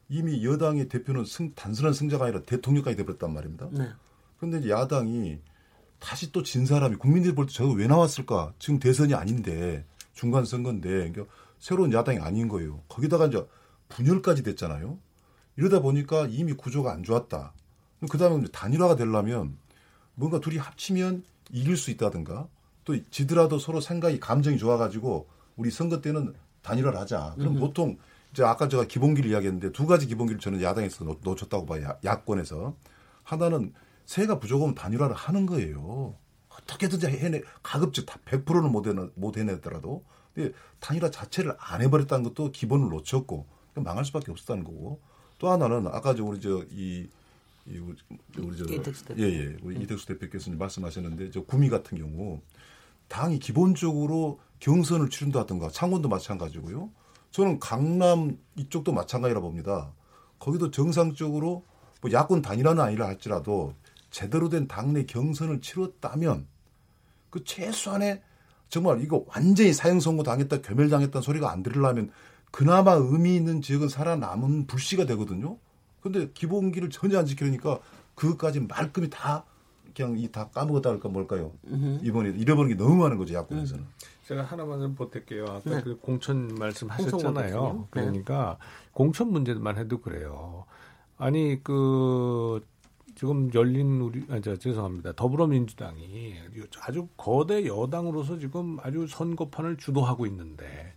[0.10, 3.68] 이미 여당의 대표는 승, 단순한 승자가 아니라 대통령까지 돼버렸단 말입니다.
[3.72, 3.90] 네.
[4.38, 5.40] 그런데 이제 야당이
[6.00, 8.54] 다시 또 진 사람이 국민들이 볼 때 저거 왜 나왔을까?
[8.60, 11.26] 지금 대선이 아닌데 중간 선거인데 그러니까
[11.60, 12.82] 새로운 야당이 아닌 거예요.
[12.88, 13.46] 거기다가 이제
[13.90, 14.98] 분열까지 됐잖아요.
[15.58, 17.54] 이러다 보니까 이미 구조가 안 좋았다.
[18.10, 19.58] 그 다음에 단일화가 되려면
[20.14, 22.48] 뭔가 둘이 합치면 이길 수 있다든가
[22.86, 27.34] 또 지더라도 서로 생각이 감정이 좋아가지고 우리 선거 때는 단일화를 하자.
[27.38, 27.98] 그럼 보통
[28.46, 31.84] 아까 제가 기본기를 이야기했는데 두 가지 기본기를 저는 야당에서 놓- 놓쳤다고 봐요.
[31.86, 32.76] 야- 야권에서
[33.24, 33.74] 하나는
[34.06, 36.16] 세가 부족하면 단일화를 하는 거예요.
[36.50, 42.52] 어떻게든지 해내 가급적 다 100%는 못, 해내, 못 해내더라도 근데 단일화 자체를 안 해버렸다는 것도
[42.52, 43.46] 기본을 놓쳤고
[43.76, 45.00] 망할 수밖에 없었다는 거고
[45.40, 47.08] 또 하나는 아까 저 우리 저 이
[47.70, 47.98] 이 우리,
[48.38, 48.82] 우리 저 대표.
[49.20, 52.40] 예예 우리 이택수 대표께서 말씀하셨는데 저 구미 같은 경우
[53.10, 56.90] 당이 기본적으로 경선을 치른다든가 창원도 마찬가지고요.
[57.38, 59.92] 저는 강남 이쪽도 마찬가지라 봅니다.
[60.40, 61.64] 거기도 정상적으로
[62.02, 63.76] 뭐 야권 단일화는 아니라 할지라도
[64.10, 66.48] 제대로 된 당내 경선을 치렀다면
[67.30, 68.24] 그 최소한의
[68.70, 72.10] 정말 이거 완전히 사형 선고 당했다 괴멸당했다는 소리가 안 들으려면
[72.50, 75.60] 그나마 의미 있는 지역은 살아남은 불씨가 되거든요.
[76.02, 77.78] 근데 기본기를 전혀 안 지키니까
[78.16, 79.46] 그것까지 말끔히 다
[79.96, 81.52] 그냥 이 다 까먹었다 할까 뭘까요?
[82.02, 83.86] 이번에 잃어버린 게 너무 많은 거죠 야권에서는.
[84.28, 85.50] 제가 하나만 좀 보탤게요.
[85.50, 85.82] 아까 네.
[85.82, 87.50] 그 공천 말씀하셨잖아요.
[87.50, 87.84] 대표님.
[87.84, 87.88] 네.
[87.92, 88.58] 그러니까
[88.92, 90.66] 공천 문제만 해도 그래요.
[91.18, 92.62] 아니 그
[93.16, 95.14] 지금 열린 우리 아, 저, 죄송합니다.
[95.14, 96.36] 더불어민주당이
[96.82, 100.94] 아주 거대 여당으로서 지금 아주 선거판을 주도하고 있는데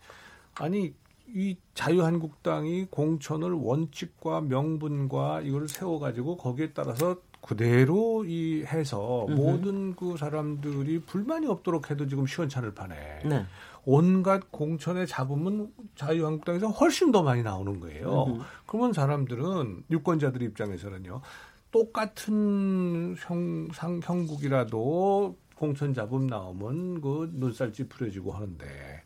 [0.57, 0.93] 아니
[1.29, 11.01] 이 자유한국당이 공천을 원칙과 명분과 이걸 세워가지고 거기에 따라서 그대로 이 해서 모든 그 사람들이
[11.01, 13.47] 불만이 없도록 해도 지금 시원찮을 판에 네.
[13.85, 18.39] 온갖 공천의 잡음은 자유한국당에서 훨씬 더 많이 나오는 거예요.
[18.67, 21.23] 그러면 사람들은 유권자들 입장에서는요.
[21.71, 29.03] 똑같은 형상 형국이라도 공천 잡음 나오면 그 눈살 찌푸려지고 하는데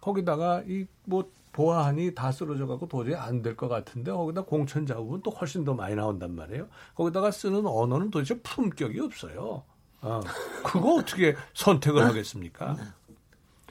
[0.00, 5.20] 거기다가 이 뭐 보안이 다 쓰러져 갖고 도저히 안 될 것 같은데 거기다 공천 잡으면
[5.22, 6.68] 또 훨씬 더 많이 나온단 말이에요.
[6.94, 9.64] 거기다가 쓰는 언어는 도대체 품격이 없어요.
[10.02, 10.20] 어,
[10.64, 12.76] 그거 어떻게 선택을 하겠습니까?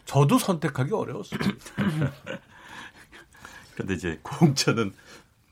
[0.05, 1.39] 저도 선택하기 어려웠어요.
[3.73, 4.93] 그런데 이제 공천은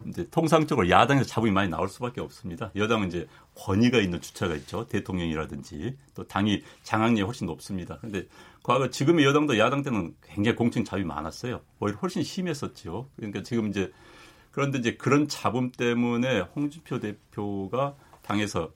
[0.06, 2.72] 이제 통상적으로 야당에서 잡음이 많이 나올 수밖에 없습니다.
[2.76, 4.88] 여당은 이제 권위가 있는 주체가 있죠.
[4.88, 7.98] 대통령이라든지 또 당이 장악력이 훨씬 높습니다.
[8.00, 8.28] 그런데
[8.64, 11.62] 과거 지금의 여당도 야당 때는 굉장히 공천 잡음이 많았어요.
[11.80, 13.10] 오히려 훨씬 심했었죠.
[13.16, 13.92] 그러니까 지금 이제
[14.52, 18.72] 그런데 이제 그런 잡음 때문에 홍준표 대표가 당에서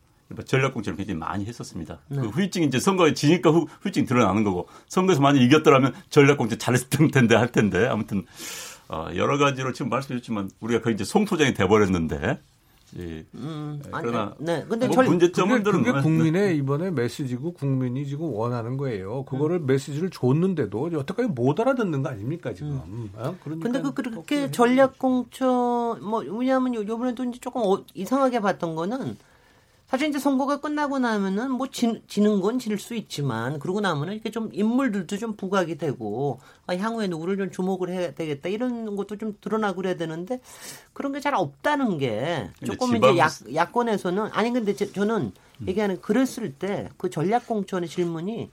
[0.46, 2.00] 전략 공천을 굉장히 많이 했었습니다.
[2.08, 6.88] 그 후유증이 이제 선거에 지니까 후, 후유증이 드러나는 거고 선거에서 많이 이겼더라면 전략 공천 잘했을
[7.12, 8.26] 텐데 할 텐데 아무튼
[8.92, 12.40] 어, 여러 가지로 지금 말씀드렸지만 우리가 거의 이제 송토장이 돼버렸는데
[13.00, 13.26] 예.
[13.36, 14.66] 음, 아니, 그러나 네.
[14.68, 19.24] 근데 뭐전 그게, 문제점들은 그게 뭐- 국민의 이번에 메시지고 국민이 지금 원하는 거예요.
[19.24, 22.82] 그거를 메시지를 줬는데도 여태까지 못 알아듣는 거 아닙니까 지금?
[23.16, 23.34] 어?
[23.46, 24.52] 그러니까 근데 그또 그렇게.
[24.52, 25.48] 전략 공천
[26.04, 29.16] 뭐 왜냐하면 요- 요번에도 이제 조금 어- 이상하게 봤던 거는
[29.92, 34.32] 사실 이제 선거가 끝나고 나면은 뭐 지, 지는 건 질 수 있지만 그러고 나면은 이렇게
[34.32, 39.38] 좀 인물들도 좀 부각이 되고 아, 향후에 누구를 좀 주목을 해야 되겠다 이런 것도 좀
[39.42, 40.40] 드러나고 그래야 되는데
[40.94, 45.68] 그런 게 잘 없다는 게 조금 이제 야, 야권에서는 아니 근데 제, 저는 음.
[45.68, 48.50] 얘기하는 그랬을 때그 전략 공천의 질문이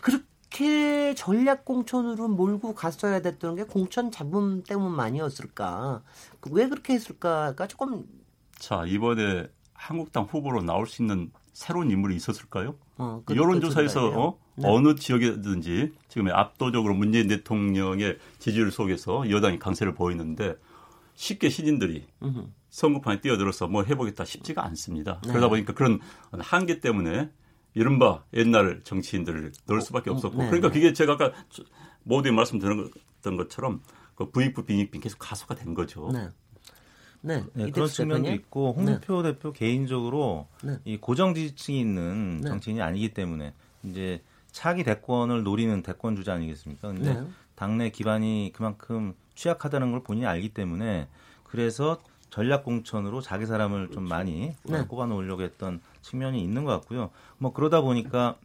[0.00, 6.02] 그렇게 전략 공천으로 몰고 갔어야 됐던 게 공천 잡음 때문만이었을까?
[6.40, 8.06] 그왜 그렇게 했을까가 조금
[8.58, 9.46] 자 이번에
[9.82, 12.74] 한국당 후보로 나올 수 있는 새로운 인물이 있었을까요?
[12.98, 14.08] 어, 그- 여론조사에서.
[14.20, 14.38] 어?
[14.56, 14.68] 네.
[14.68, 20.56] 어느 지역이든지 지금 압도적으로 문재인 대통령의 지지율 속에서 여당이 강세를 보이는데
[21.14, 22.46] 쉽게 신인들이 음흠.
[22.70, 25.20] 선거판에 뛰어들어서 뭐 해보겠다 쉽지가 않습니다.
[25.24, 25.28] 네.
[25.30, 26.00] 그러다 보니까 그런
[26.32, 27.30] 한계 때문에
[27.74, 30.46] 이른바 옛날 정치인들을 넣을 수밖에 없었고 네.
[30.46, 31.32] 그러니까 그게 제가 아까
[32.02, 33.80] 모두에 말씀드렸던 것처럼
[34.16, 36.10] 그 부익부 빈익빈 계속 가소가 된 거죠.
[37.20, 37.42] 네.
[37.54, 37.64] 네.
[37.64, 38.40] 네, 그런 측면도 대표님.
[38.40, 40.78] 있고 홍준표 대표 개인적으로 네.
[40.84, 42.48] 이 고정 지지층이 있는 네.
[42.48, 46.88] 정치인이 아니기 때문에 이제 차기 대권을 노리는 대권 주자 아니겠습니까?
[46.88, 47.26] 근데 네.
[47.54, 51.08] 당내 기반이 그만큼 취약하다는 걸 본인이 알기 때문에
[51.44, 51.98] 그래서
[52.30, 54.84] 전략 공천으로 자기 사람을 좀 많이 네.
[54.84, 57.10] 꼽아 놓으려고 했던 측면이 있는 것 같고요.
[57.38, 58.36] 뭐 그러다 보니까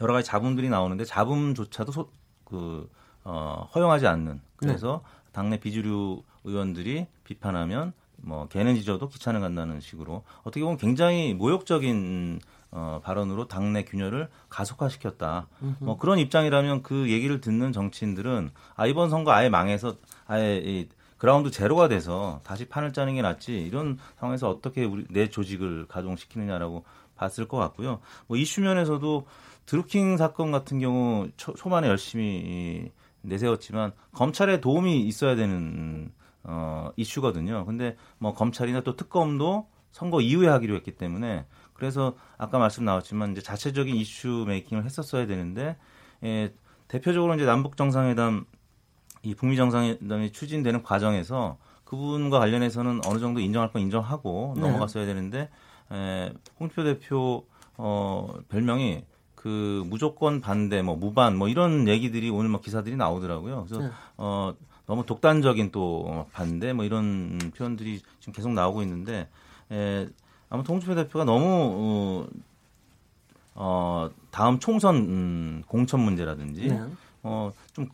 [0.00, 2.10] 여러 가지 잡음들이 나오는데 잡음조차도 소,
[2.44, 2.88] 그
[3.24, 5.02] 어, 허용하지 않는 그래서
[5.32, 13.00] 당내 비주류 의원들이 비판하면 뭐 걔는 지져도 기차는 간다는 식으로 어떻게 보면 굉장히 모욕적인 어,
[13.04, 15.46] 발언으로 당내 균열을 가속화시켰다.
[15.80, 21.50] 뭐 그런 입장이라면 그 얘기를 듣는 정치인들은 아 이번 선거 아예 망해서 아예 이 그라운드
[21.50, 27.46] 제로가 돼서 다시 판을 짜는 게 낫지 이런 상황에서 어떻게 우리 내 조직을 가동시키느냐라고 봤을
[27.46, 28.00] 것 같고요.
[28.26, 29.26] 뭐 이슈면에서도
[29.66, 36.10] 드루킹 사건 같은 경우 초, 초반에 열심히 내세웠지만 검찰의 도움이 있어야 되는
[36.44, 37.64] 어, 이슈거든요.
[37.66, 43.40] 근데 뭐 검찰이나 또 특검도 선거 이후에 하기로 했기 때문에 그래서 아까 말씀 나왔지만 이제
[43.40, 45.76] 자체적인 이슈 메이킹을 했었어야 되는데
[46.24, 46.54] 예,
[46.88, 48.46] 대표적으로 이제 남북 정상회담
[49.22, 54.62] 이 북미 정상회담이 추진되는 과정에서 그분과 관련해서는 어느 정도 인정할 건 인정하고 네.
[54.62, 55.50] 넘어갔어야 되는데
[55.92, 62.60] 에, 홍준표 대표 어, 별명이 그 무조건 반대 뭐 무반 뭐 이런 얘기들이 오늘 뭐
[62.60, 63.64] 기사들이 나오더라고요.
[63.66, 63.90] 그래서 네.
[64.16, 64.54] 어
[64.92, 69.26] 너무 독단적인 또 반대 뭐 이런 표현들이 지금 계속 나오고 있는데
[69.70, 70.06] 에,
[70.50, 72.26] 아무튼 홍준표 대표가 너무 어,
[73.54, 76.78] 어 다음 총선 음, 공천 문제라든지 네.
[77.22, 77.88] 어좀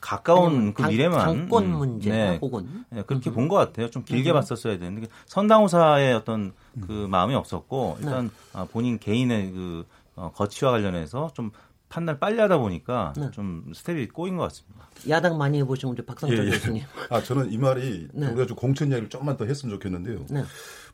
[0.00, 2.84] 가까운 그 당- 미래만 당권 음, 문제 네, 혹은?
[2.90, 3.90] 네, 그렇게 본 것 같아요.
[3.90, 6.52] 좀 길게 봤었어야 되는데 선당우사의 어떤
[6.86, 11.50] 그 마음이 없었고 일단 아, 본인 개인의 그 어, 거취와 관련해서 좀
[11.94, 13.30] 판단 빨리 하다 보니까 네.
[13.30, 14.88] 좀 스텝이 꼬인 것 같습니다.
[15.08, 16.50] 야당 많이 해보신 우리 박상철 예, 예.
[16.50, 16.82] 교수님.
[17.08, 18.26] 아 저는 이 말이 네.
[18.26, 20.26] 우리가 좀 공천 이야기를 조금만 더 했으면 좋겠는데요.
[20.30, 20.42] 네.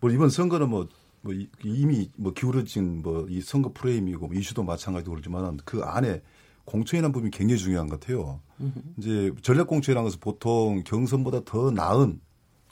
[0.03, 0.87] 뭐 이번 선거는 뭐,
[1.23, 6.21] 뭐 이- 이미 뭐 기울어진 뭐 이 선거 프레임이고 뭐 이슈도 마찬가지로 그렇지만 그 안에
[6.67, 8.41] 공천이라는 부분이 굉장히 중요한 것 같아요.
[8.99, 12.21] 이제 전략 공천이라는 것은 보통 경선보다 더 나은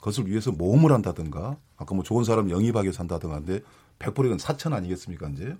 [0.01, 3.61] 것을 위해서 모험을 한다든가 아까 뭐 좋은 사람 영입하기 위해서 한다든가 하는데
[3.97, 5.57] 100%이건 사천 아니겠습니까 이제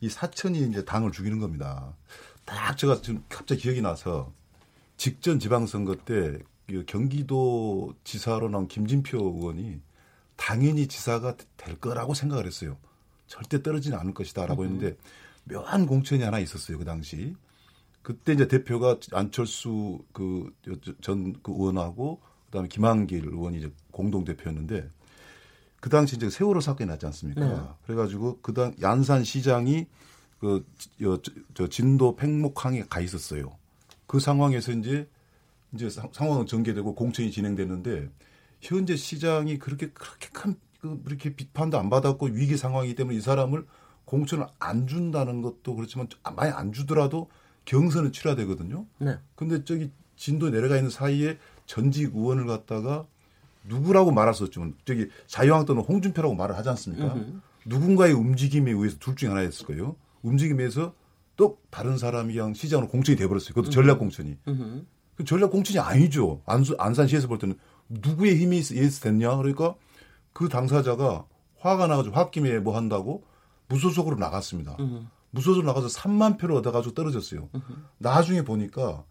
[0.00, 1.94] 이 사천이 이제 당을 죽이는 겁니다.
[2.44, 4.32] 딱 제가 지금 갑자기 기억이 나서
[4.96, 9.80] 직전 지방선거 때그 경기도 지사로 나온 김진표 의원이
[10.36, 12.76] 당연히 지사가 될 거라고 생각을 했어요.
[13.26, 14.96] 절대 떨어지지 않을 것이다라고 했는데
[15.44, 17.34] 묘한 공천이 하나 있었어요 그 당시.
[18.02, 24.88] 그때 이제 대표가 안철수 그전그 의원하고 그다음에 김한길 의원이 이제 공동 대표였는데
[25.86, 27.46] 그 당시 이제 세월호 사건이 났지 않습니까?
[27.46, 27.60] 네.
[27.86, 29.86] 그래가지고 그당 양산 시장이
[30.40, 30.66] 그
[31.00, 31.20] 저,
[31.54, 33.56] 저 진도 팽목항에 가 있었어요.
[34.08, 35.08] 그 상황에서 이제
[35.72, 38.08] 이제 상- 상황은 전개되고 공천이 진행됐는데
[38.60, 43.64] 현재 시장이 그렇게 그렇게 큰 그, 이렇게 비판도 안 받았고 위기 상황이기 때문에 이 사람을
[44.06, 47.30] 공천을 안 준다는 것도 그렇지만 많이 안 주더라도
[47.64, 48.86] 경선은 치러야 되거든요.
[48.98, 49.20] 네.
[49.36, 53.06] 근데 저기 진도 내려가 있는 사이에 전직 의원을 갖다가
[53.68, 57.16] 누구라고 말할 수 없지만 저기 자유한국당은 홍준표라고 말을 하지 않습니까?
[57.64, 59.96] 누군가의 움직임에 의해서 둘 중에 하나였을 거예요.
[60.22, 60.94] 움직임에 의해서
[61.36, 63.54] 또 다른 사람이 그냥 시장으로 공천이 돼버렸어요.
[63.54, 64.36] 그것도 전략 공천이.
[65.16, 66.42] 그 전략 공천이 아니죠.
[66.46, 67.56] 안수, 안산시에서 볼 때는
[67.88, 69.36] 누구의 힘이 의해서 됐냐?
[69.36, 69.74] 그러니까
[70.32, 71.24] 그 당사자가
[71.58, 73.24] 화가 나가지고 홧김에 뭐 한다고
[73.68, 74.76] 무소속으로 나갔습니다.
[75.30, 77.48] 무소속으로 나가서 3만 표를 얻어가지고 떨어졌어요.
[77.98, 79.04] 나중에 보니까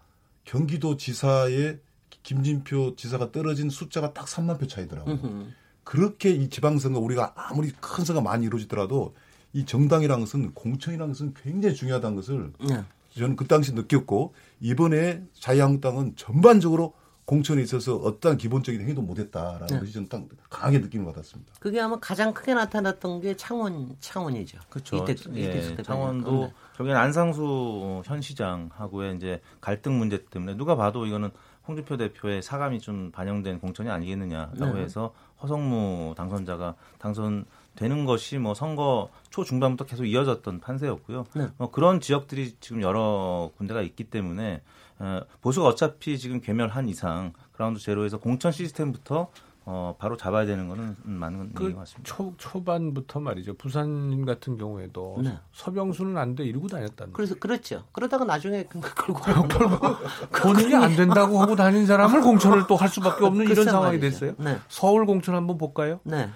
[0.43, 1.79] 경기도 지사의
[2.23, 5.47] 김진표 지사가 떨어진 숫자가 딱 3만 표 차이더라고요.
[5.83, 9.13] 그렇게 이 지방선거 우리가 아무리 큰 선거 많이 이루어지더라도
[9.53, 12.83] 이 정당이라는 것은 공천이라는 것은 굉장히 중요하다는 것을 네.
[13.17, 19.79] 저는 그 당시 느꼈고 이번에 자유한국당은 전반적으로 공천에 있어서 어떠한 기본적인 행위도 못했다라는 네.
[19.79, 21.53] 것이 저는 딱 강하게 느끼는 것 같습니다.
[21.59, 24.59] 그게 아마 가장 크게 나타났던 게 창원 창원이죠.
[24.69, 24.97] 그렇죠.
[24.97, 25.75] 이택, 예.
[25.81, 26.53] 창원도 네.
[26.77, 31.31] 결국엔 안상수 현 시장하고의 이제 갈등 문제 때문에 누가 봐도 이거는
[31.67, 34.81] 홍준표 대표의 사감이 좀 반영된 공천이 아니겠느냐라고 네.
[34.81, 41.25] 해서 허성무 당선자가 당선되는 것이 뭐 선거 초 중반부터 계속 이어졌던 판세였고요.
[41.35, 41.47] 네.
[41.57, 44.61] 뭐 그런 지역들이 지금 여러 군데가 있기 때문에
[44.99, 49.29] 어, 보수가 어차피 지금 괴멸한 이상 그라운드 제로에서 공천 시스템부터
[49.67, 52.03] 어, 바로 잡아야 되는 거는 음, 맞는 얘기 그 같습니다.
[52.03, 53.55] 초, 초반부터 말이죠.
[53.55, 55.37] 부산 같은 경우에도 네.
[55.53, 57.83] 서병수는 안 돼 이러고 다녔다는 그래서 그렇죠.
[57.91, 59.21] 그러다가 나중에 그- 걸고
[60.41, 64.09] 본인이 안 된다고 하고 다닌 사람을 공천을 또 할 수밖에 없는 이런 글쎄 상황이 말이죠.
[64.19, 64.33] 됐어요.
[64.37, 64.59] 네.
[64.67, 65.99] 서울 공천 한번 볼까요?
[66.03, 66.29] 네.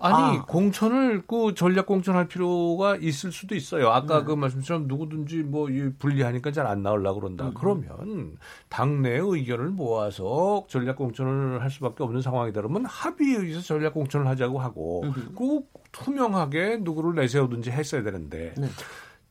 [0.00, 0.44] 아니 아.
[0.46, 3.90] 공천을 그 전략 공천할 필요가 있을 수도 있어요.
[3.90, 4.24] 아까 네.
[4.24, 7.48] 그 말씀처럼 누구든지 뭐이 불리하니까 잘 안 나오려고 그런다.
[7.48, 7.54] 음.
[7.54, 8.36] 그러면
[8.68, 12.60] 당내 의견을 모아서 전략 공천을 할 수밖에 없는 상황이다.
[12.60, 18.68] 그러면 합의에 의해서 전략 공천을 하자고 하고 꼭 투명하게 누구를 내세우든지 했어야 되는데 네.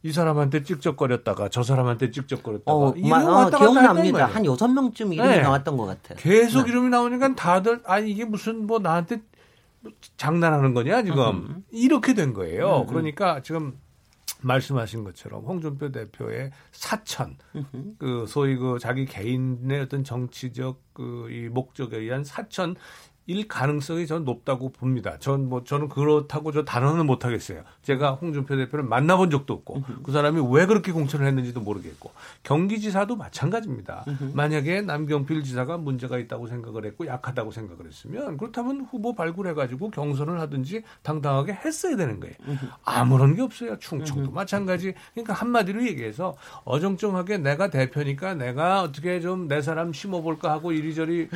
[0.01, 4.25] 이 사람한테 찍적거렸다가 저 사람한테 찍적거렸다가 어, 이름이 마, 어, 기억납니다.
[4.27, 5.41] 한 여섯 명쯤 이름이 네.
[5.41, 6.17] 나왔던 것 같아요.
[6.19, 6.71] 계속 네.
[6.71, 9.21] 이름이 나오니까 다들 아니 이게 무슨 뭐 나한테
[10.17, 11.63] 장난하는 거냐 지금?
[11.71, 12.85] 이렇게 된 거예요.
[12.87, 13.77] 그러니까 지금
[14.41, 17.37] 말씀하신 것처럼 홍준표 대표의 사천,
[17.97, 22.75] 그 소위 그 자기 개인의 어떤 정치적 그 이 목적에 의한 사천
[23.29, 25.17] 일 가능성이 저는 높다고 봅니다.
[25.19, 27.61] 전 뭐 저는 그렇다고 저 단언은 못 하겠어요.
[27.83, 32.11] 제가 홍준표 대표를 만나본 적도 없고 그 사람이 왜 그렇게 공천을 했는지도 모르겠고
[32.43, 34.05] 경기지사도 마찬가지입니다.
[34.33, 40.39] 만약에 남경필 지사가 문제가 있다고 생각을 했고 약하다고 생각을 했으면 그렇다면 후보 발굴해 가지고 경선을
[40.39, 42.35] 하든지 당당하게 했어야 되는 거예요.
[42.83, 43.77] 아무런 게 없어요.
[43.79, 44.93] 충청도 마찬가지.
[45.13, 51.29] 그러니까 한마디로 얘기해서 어정쩡하게 내가 대표니까 내가 어떻게 좀 내 사람 심어볼까 하고 이리저리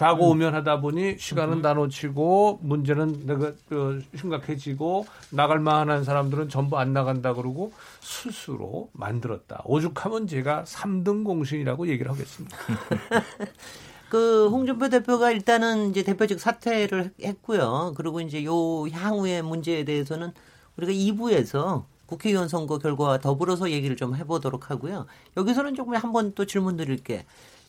[0.00, 6.78] 좌고 우면 하다 보니 시간은 다 놓치고 문제는 내가 그 심각해지고 나갈 만한 사람들은 전부
[6.78, 7.70] 안 나간다 그러고
[8.00, 9.60] 스스로 만들었다.
[9.66, 12.56] 오죽하면 제가 3등 공신이라고 얘기를 하겠습니다.
[14.08, 17.92] 그 홍준표 대표가 일단은 이제 대표직 사퇴를 했고요.
[17.94, 20.32] 그리고 이제 요 향후의 문제에 대해서는
[20.78, 25.04] 우리가 2부에서 국회의원 선거 결과와 더불어서 얘기를 좀 해보도록 하고요.
[25.36, 27.26] 여기서는 조금 한 번 또 질문 드릴게.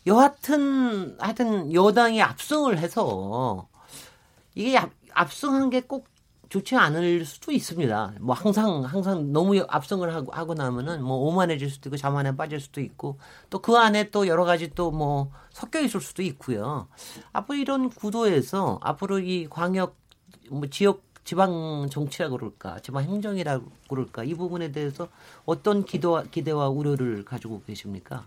[0.07, 3.67] 여하튼 하여튼 여당이 압승을 해서
[4.55, 6.07] 이게 압, 압승한 게 꼭
[6.49, 8.15] 좋지 않을 수도 있습니다.
[8.19, 12.81] 뭐 항상 항상 너무 압승을 하고 하고 나면은 뭐 오만해질 수도 있고 자만에 빠질 수도
[12.81, 13.17] 있고
[13.49, 16.89] 또 그 안에 또 여러 가지 또 뭐 섞여 있을 수도 있고요.
[17.31, 19.95] 앞으로 이런 구도에서 앞으로 이 광역
[20.49, 25.07] 뭐 지역 지방 정치라고 그럴까, 지방 행정이라고 그럴까 이 부분에 대해서
[25.45, 28.25] 어떤 기도와, 기대와 우려를 가지고 계십니까?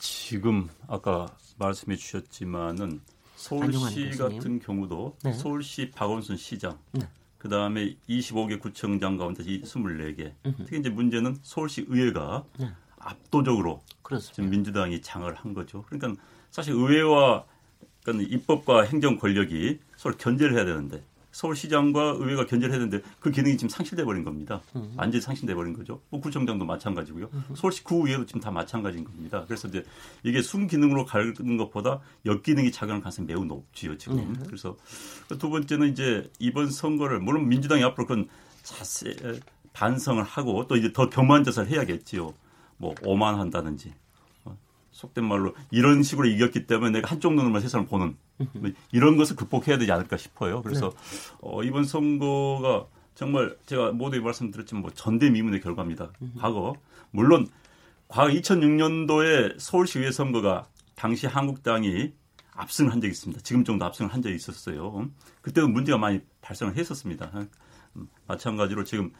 [0.00, 1.28] 지금 아까
[1.58, 3.00] 말씀해 주셨지만은
[3.36, 5.32] 서울시 같은 경우도 네.
[5.32, 7.08] 서울시 박원순 시장, 네.
[7.38, 10.32] 그 다음에 25개 구청장 가운데 24개.
[10.58, 12.70] 특히 이제 문제는 서울시 의회가 네.
[12.98, 14.34] 압도적으로 그렇습니다.
[14.34, 15.82] 지금 민주당이 장을 한 거죠.
[15.88, 16.20] 그러니까
[16.50, 17.44] 사실 의회와
[18.02, 21.02] 그러니까 입법과 행정 권력이 서로 견제를 해야 되는데
[21.40, 24.60] 서울시장과 의회가 견제를 했는데 그 기능이 지금 상실돼 버린 겁니다.
[24.76, 24.92] 음.
[24.96, 26.02] 완전히 상실돼 버린 거죠.
[26.10, 27.30] 뭐 구청장도 마찬가지고요.
[27.32, 27.44] 음.
[27.54, 29.44] 서울시 구의회도 지금 다 마찬가지인 겁니다.
[29.46, 29.82] 그래서 이제
[30.22, 34.34] 이게 순 기능으로 가는 것보다 역 기능이 작용할 가능성이 매우 높지요 지금.
[34.34, 34.40] 네.
[34.46, 34.76] 그래서
[35.38, 38.28] 두 번째는 이제 이번 선거를 물론 민주당이 앞으로 그건
[38.62, 39.14] 자세
[39.72, 42.34] 반성을 하고 또 이제 더 경만 져서 해야겠지요.
[42.76, 43.94] 뭐 오만한다든지
[44.92, 48.16] 속된 말로 이런 식으로 이겼기 때문에 내가 한쪽 눈으로만 세상을 보는
[48.52, 50.62] 뭐 이런 것을 극복해야 되지 않을까 싶어요.
[50.62, 51.36] 그래서 네.
[51.40, 56.10] 어, 이번 선거가 정말 제가 모두에 말씀드렸지만 뭐 전대미문의 결과입니다.
[56.38, 56.74] 과거
[57.10, 57.46] 물론
[58.08, 60.66] 과거 2006년도에 서울시의회 선거가
[60.96, 62.12] 당시 한국당이
[62.52, 63.42] 압승을 한 적이 있습니다.
[63.42, 65.08] 지금 정도 압승을 한 적이 있었어요.
[65.40, 67.30] 그때도 문제가 많이 발생을 했었습니다.
[67.96, 69.12] 음, 마찬가지로 지금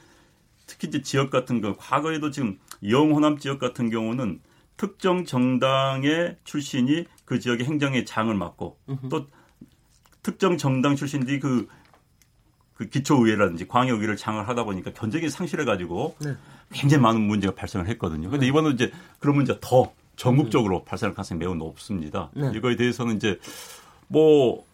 [0.67, 2.59] 특히 이제 지역 같은 거 과거에도 지금
[2.89, 4.41] 영호남 지역 같은 경우는
[4.81, 8.79] 특정 정당의 출신이 그 지역의 행정의 장을 맡고
[9.11, 9.27] 또
[10.23, 11.69] 특정 정당 출신들이 그,
[12.73, 16.35] 그 기초의회라든지 광역의회를 장을 하다 보니까 견적이 상실해가지고 네.
[16.73, 18.31] 굉장히 많은 문제가 발생을 했거든요.
[18.31, 18.49] 근데 네.
[18.49, 20.85] 이번은 이제 그런 문제가 더 전국적으로 음.
[20.87, 22.31] 발생할 가능성이 매우 높습니다.
[22.33, 22.51] 네.
[22.55, 23.39] 이거에 대해서는 이제
[24.09, 24.65] 뭐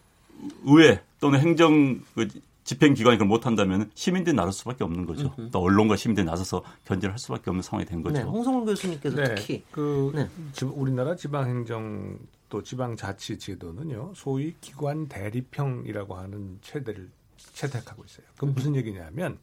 [0.63, 2.29] 의회 또는 행정 그
[2.67, 5.33] 집행기관이 그걸 못한다면 시민들이 나설 수밖에 없는 거죠.
[5.53, 8.17] 또 언론과 시민들이 나서서 견제를 할 수밖에 없는 상황이 된 거죠.
[8.17, 10.27] 네, 홍성훈 교수님께서 네, 특히 그 네.
[10.65, 18.25] 우리나라 지방행정 또 지방자치 제도는요 소위 기관 대립형이라고 하는 체대를 채택하고 있어요.
[18.33, 19.37] 그건 무슨 얘기냐면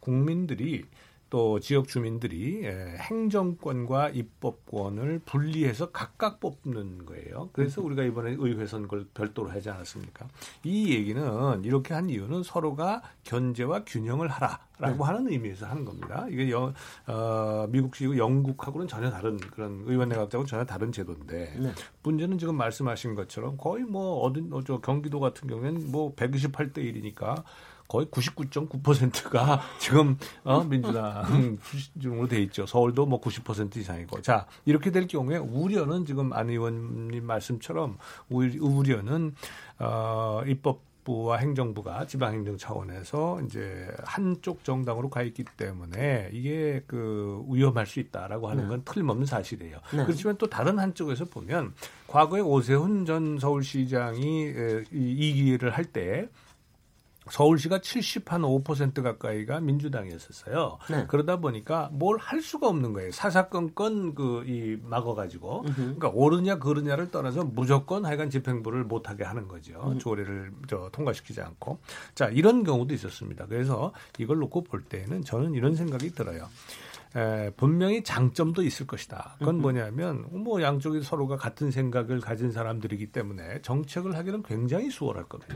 [0.00, 0.84] 국민들이
[1.30, 7.50] 또 지역 주민들이 예, 행정권과 입법권을 분리해서 각각 뽑는 거예요.
[7.52, 10.26] 그래서 우리가 이번에 의회 선거를 별도로 하지 않았습니까?
[10.64, 15.04] 이 얘기는 이렇게 한 이유는 서로가 견제와 균형을 하라라고 네.
[15.04, 16.26] 하는 의미에서 하는 겁니다.
[16.28, 16.74] 이게 여,
[17.06, 21.72] 어, 미국식이고 영국하고는 전혀 다른 그런 의원 내각제하고 전혀 다른 제도인데 네.
[22.02, 27.44] 문제는 지금 말씀하신 것처럼 거의 뭐 어딘 어, 저 경기도 같은 경우에는 뭐 128대 1이니까
[27.90, 31.58] 거의 99.9%가 지금 어, 민주당
[32.00, 32.64] 중으로 돼 있죠.
[32.64, 34.22] 서울도 뭐 90% 이상이고.
[34.22, 39.34] 자, 이렇게 될 경우에 우려는 지금 안 의원님 말씀처럼 우려는
[39.80, 47.86] 어, 입법 부와 행정부가 지방행정 차원에서 이제 한쪽 정당으로 가 있기 때문에 이게 그 위험할
[47.86, 48.68] 수 있다라고 하는 네.
[48.68, 48.92] 건 네.
[48.92, 49.78] 틀림없는 사실이에요.
[49.94, 50.04] 네.
[50.04, 51.72] 그렇지만 또 다른 한쪽에서 보면
[52.06, 54.52] 과거에 오세훈 전 서울시장이
[54.92, 56.28] 이 기회를 할 때
[57.30, 60.78] 서울시가 70한5% 가까이가 민주당이었었어요.
[60.90, 61.04] 네.
[61.08, 63.10] 그러다 보니까 뭘 할 수가 없는 거예요.
[63.12, 69.80] 사사건건 그 이 막아가지고 그러니까 오르냐 그르냐를 떠나서 무조건 하여간 집행부를 못하게 하는 거죠.
[69.92, 69.98] 음.
[69.98, 71.78] 조례를 저 통과시키지 않고
[72.14, 73.46] 자 이런 경우도 있었습니다.
[73.46, 76.48] 그래서 이걸 놓고 볼 때는 저는 이런 생각이 들어요.
[77.16, 79.36] 에, 분명히 장점도 있을 것이다.
[79.38, 85.54] 그건 뭐냐면 뭐 양쪽이 서로가 같은 생각을 가진 사람들이기 때문에 정책을 하기는 굉장히 수월할 겁니다.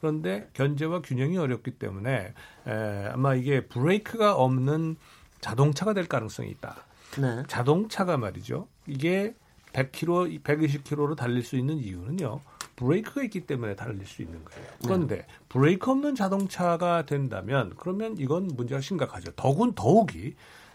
[0.00, 2.34] 그런데 견제와 균형이 어렵기 때문에
[2.66, 4.96] 에, 아마 이게 브레이크가 없는
[5.40, 6.76] 자동차가 될 가능성이 있다.
[7.20, 7.42] 네.
[7.48, 8.68] 자동차가 말이죠.
[8.86, 9.34] 이게
[9.72, 12.40] 100km, 120km로 달릴 수 있는 이유는요.
[12.76, 14.66] 브레이크가 있기 때문에 달릴 수 있는 거예요.
[14.82, 19.32] 그런데 브레이크 없는 자동차가 된다면 그러면 이건 문제가 심각하죠.
[19.32, 20.34] 더군 더욱이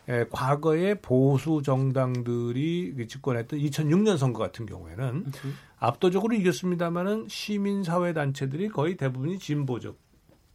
[0.10, 5.26] 에, 과거에 보수 정당들이 집권했던 2006년 선거 같은 경우에는
[5.80, 9.97] 압도적으로 이겼습니다마는 시민사회 단체들이 거의 대부분이 진보적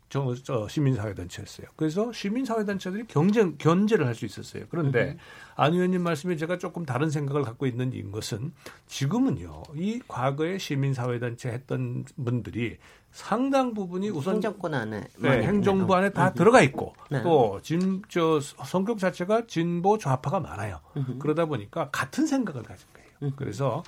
[0.08, 1.68] 저, 저 시민사회 단체였어요.
[1.74, 4.64] 그래서 시민사회 단체들이 경쟁, 견제를 할 수 있었어요.
[4.68, 5.16] 그런데
[5.56, 8.52] 안 의원님 말씀에 제가 조금 다른 생각을 갖고 있는 인 것은
[8.88, 12.76] 지금은요, 이 과거에 시민사회 단체 했던 분들이
[13.12, 15.94] 상당 부분이 우선 행정권 안에 네, 행정부.
[15.94, 17.22] 안에 다 들어가 있고 네.
[17.22, 20.80] 또진저 성격 자체가 진보 좌파가 많아요.
[21.18, 23.32] 그러다 보니까 같은 생각을 가진 거예요.
[23.36, 23.82] 그래서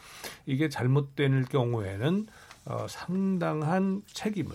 [0.46, 2.26] 이게 잘못될 경우에는
[2.66, 4.54] 어, 상당한 책임을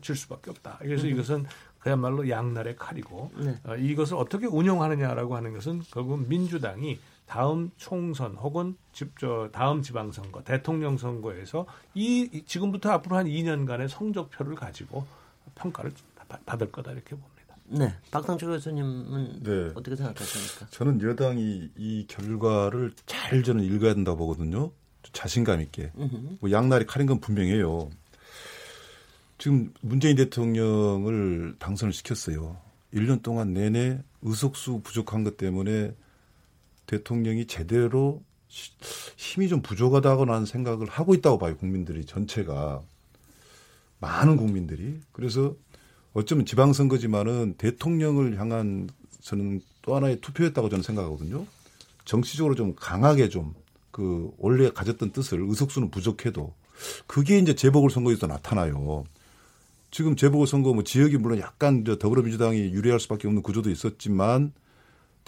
[0.00, 0.78] 질 수밖에 없다.
[0.80, 1.46] 그래서 이것은
[1.78, 3.56] 그야말로 양날의 칼이고 네.
[3.64, 6.98] 어, 이것을 어떻게 운영하느냐라고 하는 것은 결국 민주당이
[7.28, 13.88] 다음 총선 혹은 집, 저, 다음 지방선거, 대통령 선거에서 이, 이 지금부터 앞으로 한 2년간의
[13.88, 15.06] 성적표를 가지고
[15.54, 15.92] 평가를
[16.26, 17.28] 받- 받을 거다 이렇게 봅니다.
[17.66, 17.94] 네.
[18.10, 19.70] 박상철 교수님은 네.
[19.74, 20.66] 어떻게 생각하십니까?
[20.70, 24.70] 저는 여당이 이 결과를 잘 저는 읽어야 된다고 보거든요.
[25.12, 25.92] 자신감 있게.
[26.40, 27.90] 뭐 양날이 칼인 건 분명해요.
[29.36, 32.56] 지금 문재인 대통령을 당선을 시켰어요.
[32.94, 35.94] 1년 동안 내내 의석수 부족한 것 때문에
[36.88, 38.72] 대통령이 제대로 시-
[39.16, 41.56] 힘이 좀 부족하다고 하는 생각을 하고 있다고 봐요.
[41.56, 42.82] 국민들이 전체가.
[44.00, 44.98] 많은 국민들이.
[45.12, 45.54] 그래서
[46.12, 48.88] 어쩌면 지방선거지만은 대통령을 향한
[49.20, 51.46] 저는 또 하나의 투표였다고 저는 생각하거든요.
[52.04, 53.54] 정치적으로 좀 강하게 좀
[53.90, 56.54] 그 원래 가졌던 뜻을 의석수는 부족해도
[57.08, 59.02] 그게 이제 재보궐선거에서 나타나요.
[59.90, 64.52] 지금 재보궐선거 뭐 지역이 물론 약간 저 더불어민주당이 유리할 수밖에 없는 구조도 있었지만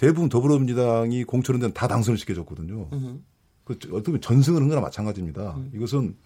[0.00, 2.88] 대부분 더불어민주당이 공천은 데는 다 당선을 시켜줬거든요.
[3.64, 5.58] 그 어떻게 보면 전승을 한 거나 마찬가지입니다.
[5.74, 6.16] 이것은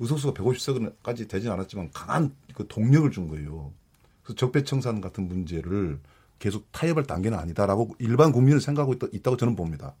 [0.00, 3.72] 의석수가 150석까지 되진 않았지만 강한 그 동력을 준 거예요.
[4.24, 6.00] 그래서 적폐청산 같은 문제를
[6.40, 9.94] 계속 타협할 단계는 아니다라고 일반 국민은 생각하고 있다, 있다 고 저는 봅니다.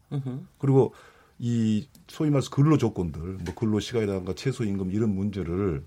[0.58, 0.92] 그리고
[1.38, 5.84] 이 소위 말해서 근로 조건들, 뭐 근로 시간이라든가 최소 임금 이런 문제를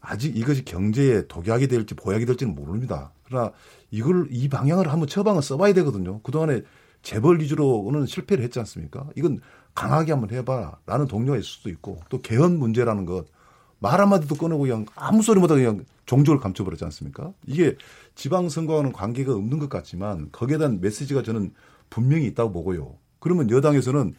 [0.00, 3.12] 아직 이것이 경제에 독약이 될지 보약이 될지는 모릅니다.
[3.32, 3.52] 그러나
[3.90, 6.20] 이걸 이 방향을 한번 처방을 써봐야 되거든요.
[6.22, 6.62] 그동안에
[7.02, 9.08] 재벌 위주로는 실패를 했지 않습니까?
[9.16, 9.40] 이건
[9.74, 13.26] 강하게 한번 해봐라는 동료가 있을 수도 있고 또 개헌 문제라는 것
[13.82, 17.32] 말 한마디도 꺼내고 그냥 아무 소리 못하고 그냥 종족을 감춰버렸지 않습니까?
[17.46, 17.76] 이게
[18.14, 21.52] 지방선거와는 관계가 없는 것 같지만 거기에 대한 메시지가 저는
[21.90, 22.94] 분명히 있다고 보고요.
[23.18, 24.14] 그러면 여당에서는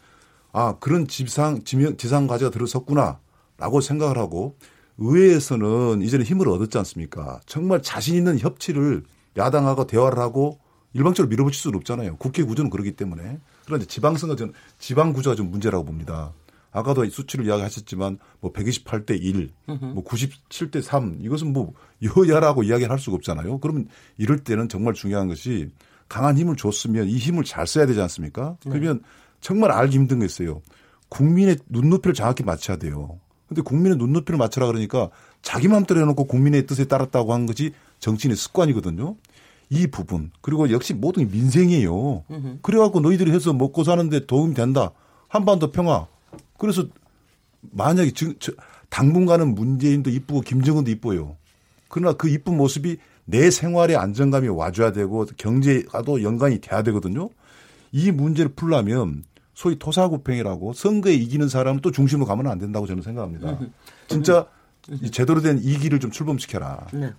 [0.52, 4.58] 아 그런 지상 지명, 지상 과제가 들어섰구나라고 생각을 하고
[4.98, 7.40] 의회에서는 이제는 힘을 얻었지 않습니까?
[7.46, 9.04] 정말 자신 있는 협치를
[9.38, 10.60] 야당하고 대화를 하고
[10.94, 12.18] 일방적으로 밀어붙일 수는 없잖아요.
[12.18, 13.40] 국회 구조는 그렇기 때문에.
[13.66, 16.34] 그런데 지방선거 전 지방 구조가 좀 문제라고 봅니다.
[16.72, 19.52] 아까도 수치를 이야기하셨지만 뭐 128대 1,
[19.94, 21.74] 뭐 97대 3 이것은 뭐
[22.04, 23.60] 여야라고 이야기를 할 수가 없잖아요.
[23.60, 23.88] 그러면
[24.18, 25.70] 이럴 때는 정말 중요한 것이
[26.10, 28.58] 강한 힘을 줬으면 이 힘을 잘 써야 되지 않습니까?
[28.64, 29.02] 그러면
[29.40, 30.62] 정말 알기 힘든 게 있어요.
[31.10, 33.20] 국민의 눈높이를 정확히 맞춰야 돼요.
[33.54, 35.10] 근데 국민의 눈높이를 맞춰라 그러니까
[35.44, 39.16] 자기 마음대로 해놓고 국민의 뜻에 따랐다고 한 것이 정치인의 습관이거든요.
[39.70, 42.24] 이 부분 그리고 역시 모든 게 민생이에요.
[42.64, 44.92] 그래갖고 너희들이 해서 먹고 사는데 도움이 된다.
[45.28, 46.08] 한반도 평화.
[46.58, 46.86] 그래서
[47.72, 48.52] 만약에 지금 저-
[48.90, 51.38] 당분간은 문재인도 이쁘고 김정은도 이뻐요.
[51.90, 57.30] 그러나 그 이쁜 모습이 내 생활의 안정감이 와줘야 되고 경제와도 연관이 돼야 되거든요.
[57.92, 59.24] 이 문제를 풀려면
[59.64, 63.58] 소위 토사구팽이라고 선거에 이기는 사람은 또 중심으로 가면 안 된다고 저는 생각합니다.
[64.10, 64.46] 진짜
[64.90, 66.88] 이 제대로 된 이기를 좀 출범시켜라.
[66.92, 67.14] 네.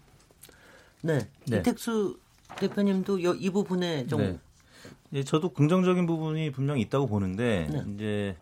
[1.01, 1.26] 네.
[1.47, 1.57] 네.
[1.59, 2.18] 이택수
[2.59, 4.38] 대표님도 여- 이 부분에 좀 네.
[5.14, 7.82] 예, 저도 긍정적인 부분이 분명히 있다고 보는데 네.
[7.95, 8.36] 이제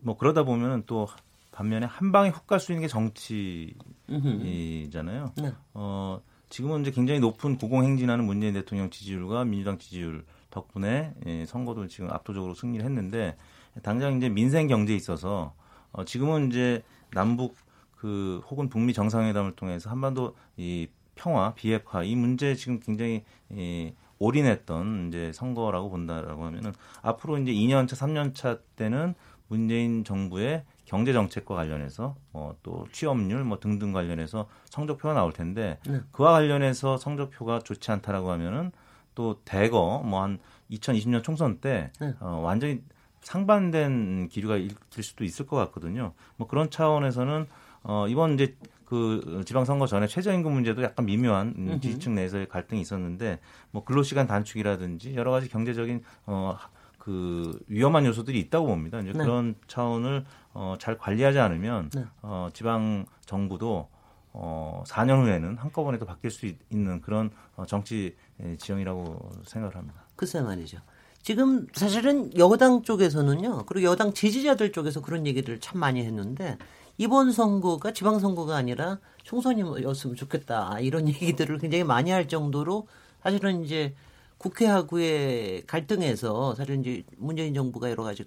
[0.00, 1.06] 뭐 그러다 보면 또
[1.52, 5.32] 반면에 한 방에 훅 갈 수 있는 게 정치잖아요.
[5.36, 5.52] 네.
[5.74, 10.24] 어, 지금은 이제 굉장히 높은 고공행진하는 문재인 대통령 지지율과 민주당 지지율
[10.54, 13.36] 덕분에 예, 선거도 지금 압도적으로 승리를 했는데
[13.82, 15.52] 당장 이제 민생 경제에 있어서
[15.92, 17.56] 어, 지금은 이제 남북
[17.96, 25.08] 그 혹은 북미 정상회담을 통해서 한반도 이 평화, 비핵화 이 문제에 지금 굉장히 이 올인했던
[25.08, 29.14] 이제 선거라고 본다라고 하면은 앞으로 이제 2년 차, 3년 차 때는
[29.48, 36.00] 문재인 정부의 경제 정책과 관련해서 어, 또 취업률 뭐 등등 관련해서 성적표가 나올 텐데 네.
[36.12, 38.72] 그와 관련해서 성적표가 좋지 않다라고 하면은
[39.14, 40.38] 또 대거 뭐 한
[40.70, 42.14] 2020년 총선 때 네.
[42.20, 42.80] 어, 완전히
[43.20, 46.12] 상반된 기류가 일- 될 수도 있을 것 같거든요.
[46.36, 47.46] 뭐 그런 차원에서는
[47.84, 53.40] 어, 이번 이제 그 지방선거 전에 최저임금 문제도 약간 미묘한 음, 지지층 내에서의 갈등이 있었는데
[53.70, 56.56] 뭐 근로시간 단축이라든지 여러 가지 경제적인 어,
[56.98, 59.00] 그 위험한 요소들이 있다고 봅니다.
[59.00, 59.18] 이제 네.
[59.18, 62.04] 그런 차원을 어, 잘 관리하지 않으면 네.
[62.22, 63.88] 어, 지방 정부도
[64.36, 69.76] 어, 4년 후에는 한꺼번에 또 바뀔 수 있- 있는 그런 어, 정치 에, 지형이라고 생각을
[69.76, 70.04] 합니다.
[70.16, 70.78] 글쎄 말이죠.
[71.22, 76.58] 지금 사실은 여당 쪽에서는요, 그리고 여당 지지자들 쪽에서 그런 얘기를 참 많이 했는데
[76.98, 82.86] 이번 선거가 지방선거가 아니라 총선이었으면 좋겠다 이런 얘기들을 굉장히 많이 할 정도로
[83.22, 83.94] 사실은 이제
[84.38, 88.24] 국회하고의 갈등에서 사실 이제 문재인 정부가 여러 가지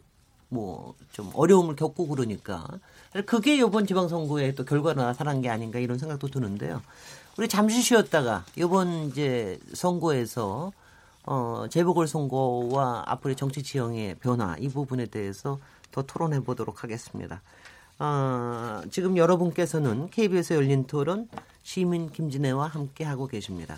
[0.50, 2.68] 뭐 좀 어려움을 겪고 그러니까
[3.26, 6.84] 그게 이번 지방선거의 또 결과로 나타난 게 아닌가 이런 생각도 드는데요.
[7.40, 10.72] 우리 잠시 쉬었다가 이번 이제 선거에서
[11.24, 15.58] 어, 재보궐 선거와 앞으로의 정치 지형의 변화 이 부분에 대해서
[15.92, 17.42] 더 토론해 보도록 하겠습니다.
[17.98, 21.28] 어, 지금 여러분께서는 KBS 열린 토론
[21.64, 23.78] 시민 김진애와 함께 하고 계십니다.